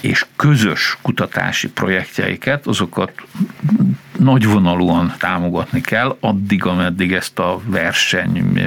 [0.00, 3.12] és közös kutatási projektjeiket, azokat
[4.18, 8.60] nagyvonalúan támogatni kell, addig, ameddig ezt a verseny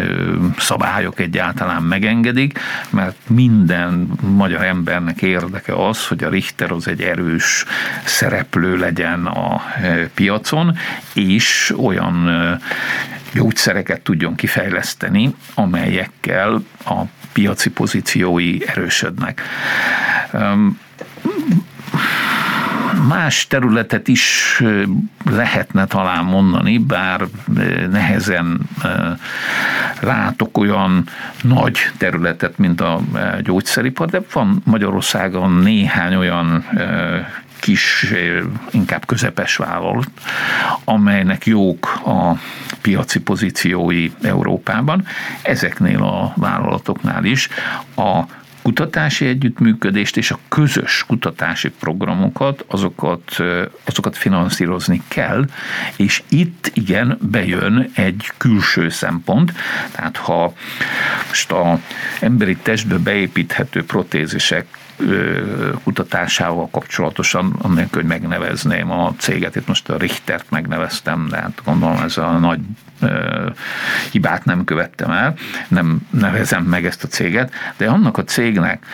[0.58, 2.60] szabályok egyáltalán megengedik,
[2.90, 7.66] mert minden magyar embernek érdeke az, hogy a Richter az egy erős
[8.06, 9.62] szereplő legyen a
[10.14, 10.78] piacon,
[11.14, 12.30] és olyan
[13.34, 17.02] gyógyszereket tudjon kifejleszteni, amelyekkel a
[17.34, 19.42] piaci pozíciói erősödnek.
[23.08, 24.62] Más területet is
[25.26, 27.22] lehetne talán mondani, bár
[27.92, 28.60] nehezen
[30.00, 31.08] látok olyan
[31.42, 33.02] nagy területet, mint a
[33.44, 36.66] gyógyszeripar, de van Magyarországon néhány olyan
[37.64, 38.14] kis,
[38.72, 40.10] inkább közepes vállalat,
[40.84, 42.38] amelynek jók a
[42.82, 45.06] piaci pozíciói Európában.
[45.42, 47.50] Ezeknél a vállalatoknál is
[47.96, 48.22] a
[48.62, 53.38] kutatási együttműködést és a közös kutatási programokat, azokat,
[53.84, 55.46] azokat finanszírozni kell,
[55.96, 59.54] és itt igen bejön egy külső szempont,
[59.92, 60.54] tehát ha
[61.28, 61.80] most a
[62.20, 64.66] emberi testbe beépíthető protézisek
[65.84, 72.02] kutatásával kapcsolatosan, annélkül, hogy megnevezném a céget, itt most a Richtert megneveztem, de hát gondolom
[72.02, 72.60] ez a nagy
[74.12, 75.34] hibát nem követtem el,
[75.68, 78.86] nem nevezem meg ezt a céget, de annak a cégnek,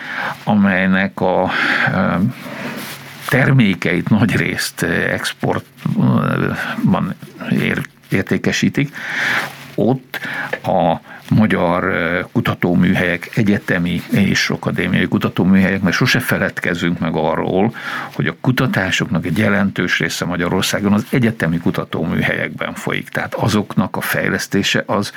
[0.44, 1.50] amelynek a
[3.28, 7.14] termékeit nagy részt exportban
[7.50, 8.94] ér, értékesítik,
[9.80, 10.18] ott
[10.62, 11.00] a
[11.30, 11.92] magyar
[12.32, 17.74] kutatóműhelyek, egyetemi és akadémiai kutatóműhelyek, mert sose feledkezzünk meg arról,
[18.14, 23.08] hogy a kutatásoknak egy jelentős része Magyarországon az egyetemi kutatóműhelyekben folyik.
[23.08, 25.12] Tehát azoknak a fejlesztése az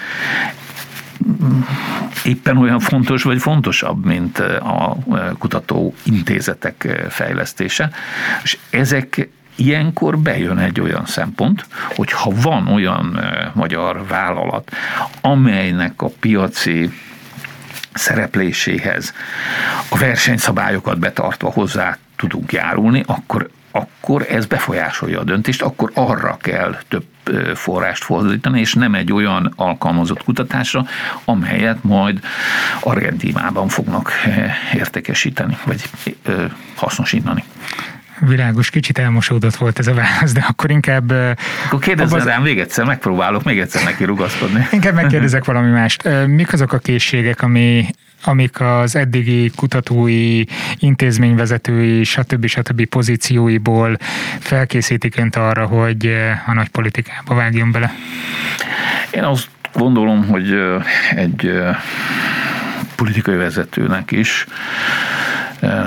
[2.24, 4.97] éppen olyan fontos, vagy fontosabb, mint a
[5.38, 7.89] kutatóintézetek fejlesztése.
[8.43, 13.20] És ezek ilyenkor bejön egy olyan szempont, hogy ha van olyan
[13.54, 14.72] magyar vállalat,
[15.22, 16.91] amelynek a piaci
[17.93, 19.14] szerepléséhez
[19.89, 26.78] a versenyszabályokat betartva hozzá tudunk járulni, akkor akkor ez befolyásolja a döntést, akkor arra kell
[26.88, 27.06] több
[27.56, 30.86] forrást fordítani, és nem egy olyan alkalmazott kutatásra,
[31.26, 32.20] amelyet majd
[32.80, 34.12] Argentinában fognak
[34.74, 35.89] értékesíteni, vagy
[36.76, 37.43] hasznosítani.
[38.20, 41.11] Világos, kicsit elmosódott volt ez a válasz, de akkor inkább...
[41.66, 42.26] Akkor kérdezzen az...
[42.26, 44.68] rám még egyszer, megpróbálok még egyszer neki rugaszkodni.
[44.72, 46.09] Inkább megkérdezek valami mást.
[46.28, 47.86] Mik azok a készségek, ami,
[48.24, 50.43] amik az eddigi kutatói,
[50.78, 52.45] intézményvezetői, stb.
[52.45, 52.86] stb.
[52.86, 53.97] pozícióiból
[54.39, 57.93] felkészítik önt arra, hogy a nagy politikába vágjon bele?
[59.11, 60.55] Én azt gondolom, hogy
[61.16, 61.51] egy
[62.95, 64.45] politikai vezetőnek is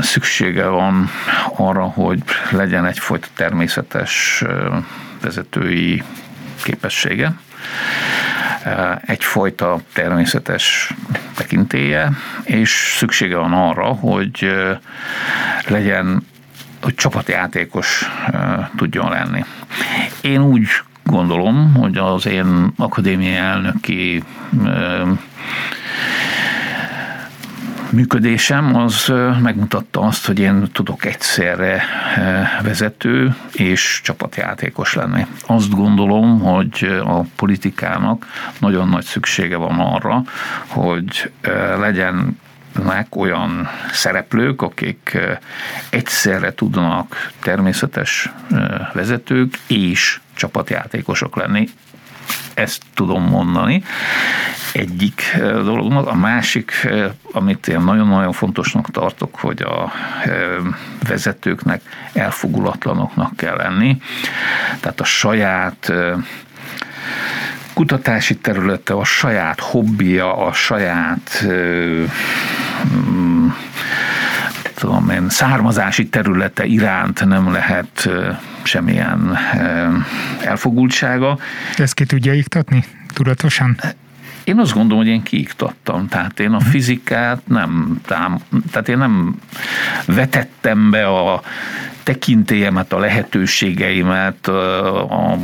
[0.01, 1.11] szüksége van
[1.57, 4.45] arra, hogy legyen egyfajta természetes
[5.21, 6.03] vezetői
[6.63, 7.33] képessége,
[9.07, 10.95] egyfajta természetes
[11.35, 12.11] tekintéje,
[12.45, 14.55] és szüksége van arra, hogy
[15.67, 16.27] legyen,
[16.83, 18.11] hogy csapatjátékos
[18.77, 19.45] tudjon lenni.
[20.21, 20.69] Én úgy
[21.03, 24.23] gondolom, hogy az én akadémiai elnöki
[27.97, 31.83] működésem az megmutatta azt, hogy én tudok egyszerre
[32.63, 35.27] vezető és csapatjátékos lenni.
[35.47, 38.27] Azt gondolom, hogy a politikának
[38.59, 40.23] nagyon nagy szüksége van arra,
[40.67, 41.31] hogy
[41.79, 42.41] legyen
[43.11, 45.19] olyan szereplők, akik
[45.91, 48.33] egyszerre tudnak természetes
[48.93, 51.69] vezetők és csapatjátékosok lenni
[52.55, 53.83] ezt tudom mondani.
[54.73, 56.07] Egyik eh, dolognak.
[56.07, 59.93] A másik, eh, amit én nagyon-nagyon fontosnak tartok, hogy a
[60.25, 60.57] eh,
[61.09, 64.01] vezetőknek elfogulatlanoknak kell lenni.
[64.81, 65.93] Tehát a saját
[67.75, 71.45] kutatási területe, a saját hobbija, a saját
[72.87, 73.49] mm,
[74.77, 78.09] tudom én, származási területe iránt nem lehet
[78.63, 79.37] semmilyen
[80.41, 81.39] elfogultsága.
[81.77, 83.77] Ezt ki tudja iktatni tudatosan?
[84.45, 86.09] Én azt gondolom, hogy én kiiktattam.
[86.09, 86.69] Tehát én a mhm.
[86.69, 88.39] fizikát nem, tám,
[88.71, 89.35] tehát én nem
[90.07, 91.43] vetettem be a
[92.07, 95.39] tekintélyemet, a lehetőségeimet, a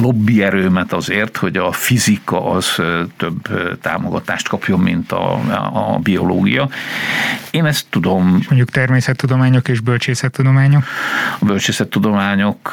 [0.00, 2.82] lobbyerőmet azért, hogy a fizika az
[3.16, 3.48] több
[3.80, 5.32] támogatást kapjon, mint a,
[5.72, 6.68] a biológia.
[7.50, 8.24] Én ezt tudom.
[8.48, 10.84] Mondjuk természettudományok és bölcsészettudományok?
[11.38, 12.70] A bölcsészettudományok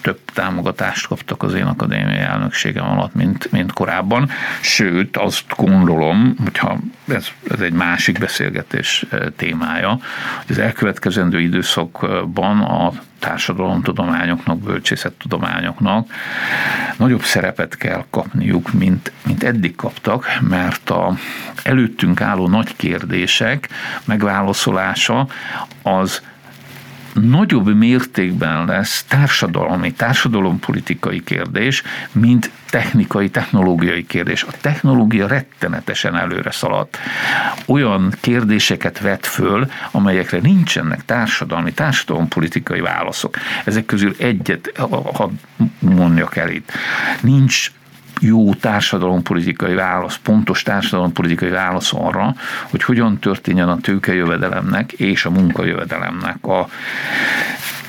[0.00, 4.28] több támogatást kaptak az én akadémiai elnökségem alatt, mint, mint korábban.
[4.60, 9.06] Sőt, azt gondolom, hogyha ez, ez egy másik beszélgetés
[9.36, 16.08] témája, hogy az elkövetkezendő időszakban a társadalomtudományoknak, bölcsészettudományoknak
[16.96, 21.14] nagyobb szerepet kell kapniuk, mint, mint eddig kaptak, mert a
[21.62, 23.68] előttünk álló nagy kérdések
[24.04, 25.26] megválaszolása
[25.82, 26.22] az
[27.14, 31.82] nagyobb mértékben lesz társadalmi, társadalompolitikai kérdés,
[32.12, 34.42] mint technikai, technológiai kérdés.
[34.42, 36.98] A technológia rettenetesen előre szaladt.
[37.66, 43.36] Olyan kérdéseket vet föl, amelyekre nincsenek társadalmi, társadalompolitikai válaszok.
[43.64, 44.72] Ezek közül egyet,
[45.14, 45.30] ha
[45.78, 46.72] mondjak el itt,
[47.20, 47.70] nincs
[48.20, 52.34] jó társadalompolitikai válasz, pontos társadalompolitikai válasz arra,
[52.70, 56.68] hogy hogyan történjen a tőkejövedelemnek és a munkajövedelemnek a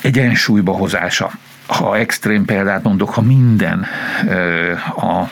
[0.00, 1.30] egyensúlyba hozása.
[1.66, 3.86] Ha extrém példát mondok, ha minden
[4.96, 5.28] a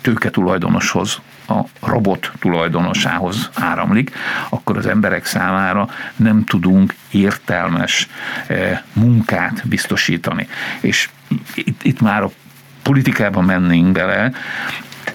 [0.00, 4.10] tőke tulajdonoshoz, a robot tulajdonosához áramlik,
[4.48, 8.08] akkor az emberek számára nem tudunk értelmes
[8.92, 10.48] munkát biztosítani.
[10.80, 11.08] És
[11.54, 12.30] itt, itt már a
[12.88, 14.32] politikában mennénk bele,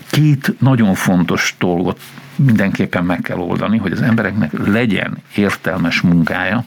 [0.09, 1.99] két nagyon fontos dolgot
[2.35, 6.65] mindenképpen meg kell oldani, hogy az embereknek legyen értelmes munkája,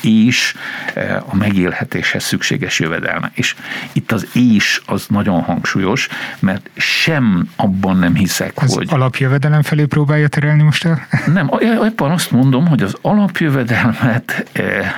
[0.00, 0.54] és
[0.94, 3.30] e, a megélhetéshez szükséges jövedelme.
[3.34, 3.54] És
[3.92, 8.88] itt az és az nagyon hangsúlyos, mert sem abban nem hiszek, az hogy...
[8.90, 11.06] alapjövedelem felé próbálja terelni most el?
[11.32, 11.50] Nem,
[11.84, 14.94] éppen azt mondom, hogy az alapjövedelmet e,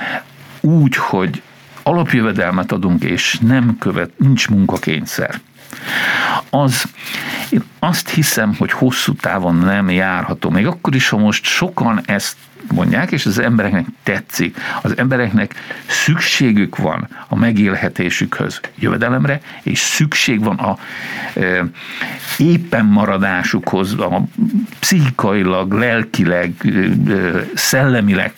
[0.61, 1.41] úgy, hogy
[1.83, 5.39] alapjövedelmet adunk, és nem követ, nincs munkakényszer
[6.49, 6.83] az
[7.49, 10.49] én azt hiszem, hogy hosszú távon nem járható.
[10.49, 12.35] Még akkor is, ha most sokan ezt
[12.71, 14.57] mondják, és az embereknek tetszik.
[14.81, 15.55] Az embereknek
[15.87, 20.77] szükségük van a megélhetésükhöz jövedelemre, és szükség van a
[21.39, 21.65] e,
[22.37, 24.23] éppen maradásukhoz, a
[24.79, 28.33] pszichikailag, lelkileg, e, szellemileg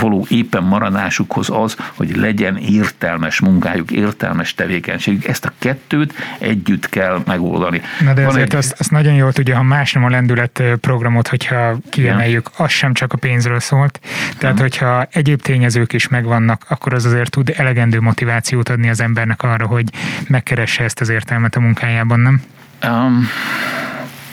[0.00, 5.26] való éppen maradásukhoz az, hogy legyen értelmes munkájuk, értelmes tevékenységük.
[5.26, 7.80] Ezt a kettőt együtt kell megoldani.
[8.04, 8.58] Na de azért egy...
[8.58, 12.94] azt, azt nagyon jól tudja, ha más nem a lendület programot, hogyha kiemeljük, az sem
[12.94, 14.00] csak a pénzről szólt.
[14.38, 14.64] Tehát, hmm.
[14.64, 19.66] hogyha egyéb tényezők is megvannak, akkor az azért tud elegendő motivációt adni az embernek arra,
[19.66, 19.90] hogy
[20.28, 22.42] megkeresse ezt az értelmet a munkájában, nem?
[22.84, 23.28] Um,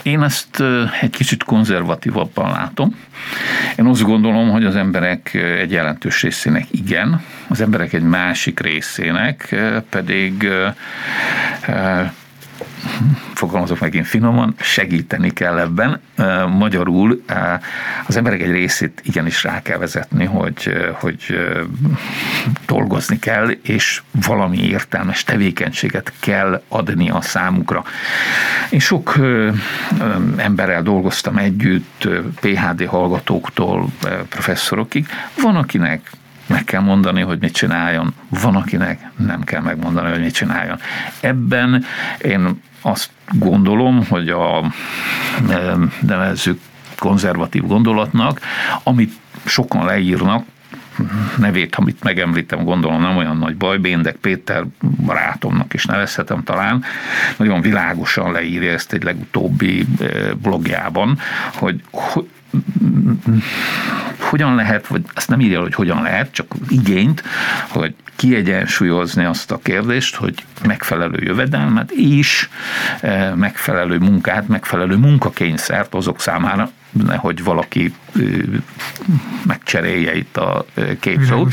[0.06, 0.62] én ezt
[1.00, 2.96] egy kicsit konzervatívabban látom.
[3.76, 9.54] Én azt gondolom, hogy az emberek egy jelentős részének igen, az emberek egy másik részének
[9.90, 10.48] pedig
[13.34, 16.00] fogalmazok megint finoman, segíteni kell ebben.
[16.48, 17.24] Magyarul
[18.06, 21.38] az emberek egy részét igenis rá kell vezetni, hogy, hogy
[22.66, 27.84] dolgozni kell, és valami értelmes tevékenységet kell adni a számukra.
[28.70, 29.16] Én sok
[30.36, 32.08] emberrel dolgoztam együtt,
[32.40, 33.88] PHD hallgatóktól
[34.28, 35.06] professzorokig.
[35.42, 36.10] Van, akinek
[36.46, 40.78] meg kell mondani, hogy mit csináljon, van, akinek nem kell megmondani, hogy mit csináljon.
[41.20, 41.84] Ebben
[42.18, 44.72] én azt gondolom, hogy a
[46.00, 46.60] nevezzük
[46.98, 48.40] konzervatív gondolatnak,
[48.82, 49.12] amit
[49.44, 50.44] sokan leírnak,
[51.38, 54.64] nevét, amit megemlítem, gondolom nem olyan nagy baj, Béndek Péter
[55.04, 56.84] barátomnak is nevezhetem talán,
[57.36, 59.86] nagyon világosan leírja ezt egy legutóbbi
[60.42, 61.18] blogjában,
[61.54, 62.28] hogy, hogy
[64.18, 67.22] hogyan lehet, vagy ezt nem írja, hogy hogyan lehet, csak igényt,
[67.68, 70.34] hogy kiegyensúlyozni azt a kérdést, hogy
[70.66, 72.48] megfelelő jövedelmet és
[73.00, 76.70] e, megfelelő munkát, megfelelő munkakényszert azok számára,
[77.04, 77.94] nehogy valaki
[79.46, 80.64] megcserélje itt a
[81.00, 81.52] két szót,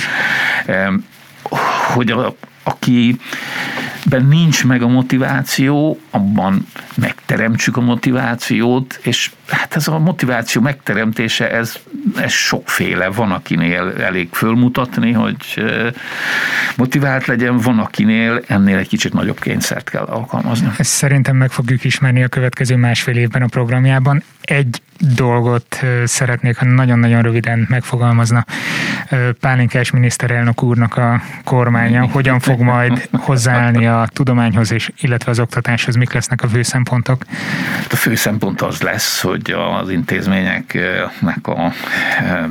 [1.93, 3.19] hogy a, aki
[4.05, 11.51] ben nincs meg a motiváció, abban megteremtsük a motivációt, és hát ez a motiváció megteremtése,
[11.51, 11.75] ez,
[12.17, 13.07] ez sokféle.
[13.07, 15.63] Van, akinél elég fölmutatni, hogy
[16.75, 20.71] motivált legyen, van, akinél ennél egy kicsit nagyobb kényszert kell alkalmazni.
[20.77, 24.23] Ezt szerintem meg fogjuk ismerni a következő másfél évben a programjában.
[24.41, 28.45] Egy dolgot szeretnék, ha nagyon-nagyon röviden megfogalmazna
[29.39, 35.95] Pálinkás miniszterelnök úrnak a kormánya, hogyan fog majd hozzáállni a tudományhoz, és illetve az oktatáshoz,
[35.95, 37.23] mik lesznek a fő szempontok?
[37.89, 41.71] A fő szempont az lesz, hogy az intézményeknek a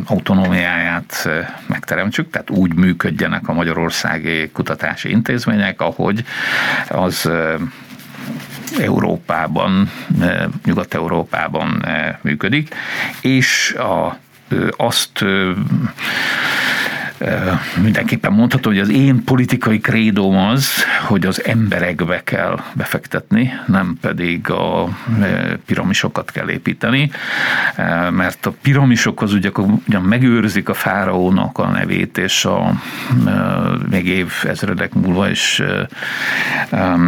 [0.07, 1.29] autonómiáját
[1.67, 6.25] megteremtsük, tehát úgy működjenek a magyarországi kutatási intézmények, ahogy
[6.89, 7.31] az
[8.81, 9.91] Európában,
[10.65, 11.85] Nyugat-Európában
[12.21, 12.75] működik,
[13.21, 14.19] és a,
[14.77, 15.25] azt
[17.83, 20.71] mindenképpen mondható, hogy az én politikai krédóm az,
[21.07, 24.89] hogy az emberekbe kell befektetni, nem pedig a
[25.67, 27.11] piramisokat kell építeni,
[28.11, 29.51] mert a piramisok az ugye,
[29.87, 32.73] ugyan megőrzik a fáraónak a nevét, és a,
[33.91, 35.63] még év ezredek múlva is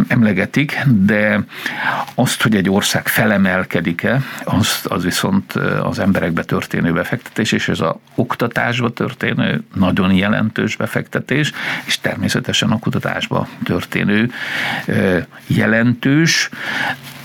[0.09, 1.45] emlegetik, de
[2.15, 5.53] azt, hogy egy ország felemelkedik-e, az, az viszont
[5.83, 11.53] az emberekbe történő befektetés, és ez a oktatásba történő nagyon nagyon jelentős befektetés,
[11.85, 14.31] és természetesen a kutatásba történő
[15.47, 16.49] jelentős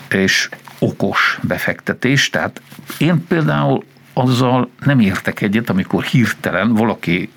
[0.10, 0.50] és
[0.80, 2.30] okos befektetés.
[2.30, 2.62] Tehát
[2.98, 3.84] én például
[4.20, 7.30] azzal nem értek egyet, amikor hirtelen valaki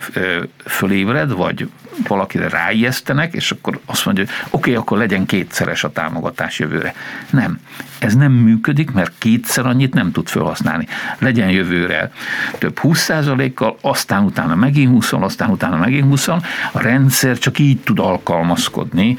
[0.66, 1.68] fölébred, vagy
[2.08, 6.94] valakire ráijesztenek, és akkor azt mondja, hogy oké, okay, akkor legyen kétszeres a támogatás jövőre.
[7.30, 7.58] Nem.
[7.98, 10.86] Ez nem működik, mert kétszer annyit nem tud felhasználni.
[11.18, 12.12] Legyen jövőre
[12.58, 16.40] több 20%-kal, aztán utána megint 20 aztán utána megint 20 A
[16.72, 19.16] rendszer csak így tud alkalmazkodni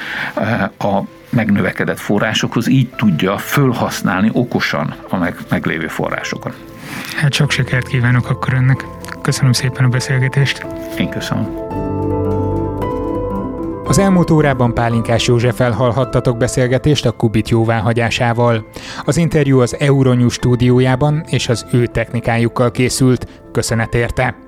[0.77, 0.99] a
[1.29, 6.72] megnövekedett forrásokhoz, így tudja fölhasználni okosan a meg, meglévő forrásokat.
[7.15, 8.85] Hát sok sikert kívánok akkor önnek.
[9.21, 10.65] Köszönöm szépen a beszélgetést.
[10.97, 11.61] Én köszönöm.
[13.85, 18.67] Az elmúlt órában Pálinkás József hallhattatok beszélgetést a Kubit jóváhagyásával.
[19.03, 23.27] Az interjú az Euronews stúdiójában és az ő technikájukkal készült.
[23.51, 24.42] Köszönet érte!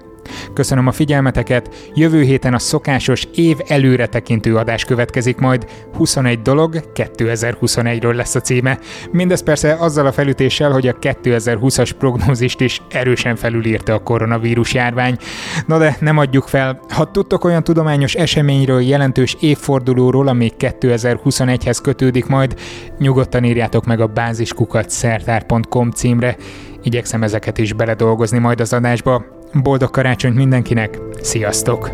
[0.53, 6.81] Köszönöm a figyelmeteket, jövő héten a szokásos év előre tekintő adás következik majd, 21 dolog
[6.95, 8.79] 2021-ről lesz a címe.
[9.11, 15.17] Mindez persze azzal a felütéssel, hogy a 2020-as prognózist is erősen felülírta a koronavírus járvány.
[15.65, 22.25] Na de nem adjuk fel, ha tudtok olyan tudományos eseményről, jelentős évfordulóról, ami 2021-hez kötődik
[22.25, 22.55] majd,
[22.97, 26.35] nyugodtan írjátok meg a báziskukat szertár.com címre,
[26.83, 29.34] igyekszem ezeket is beledolgozni majd az adásba.
[29.63, 31.89] Boldog karácsonyt mindenkinek, sziasztok!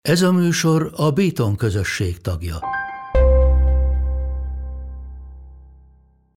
[0.00, 2.81] Ez a műsor a Béton közösség tagja.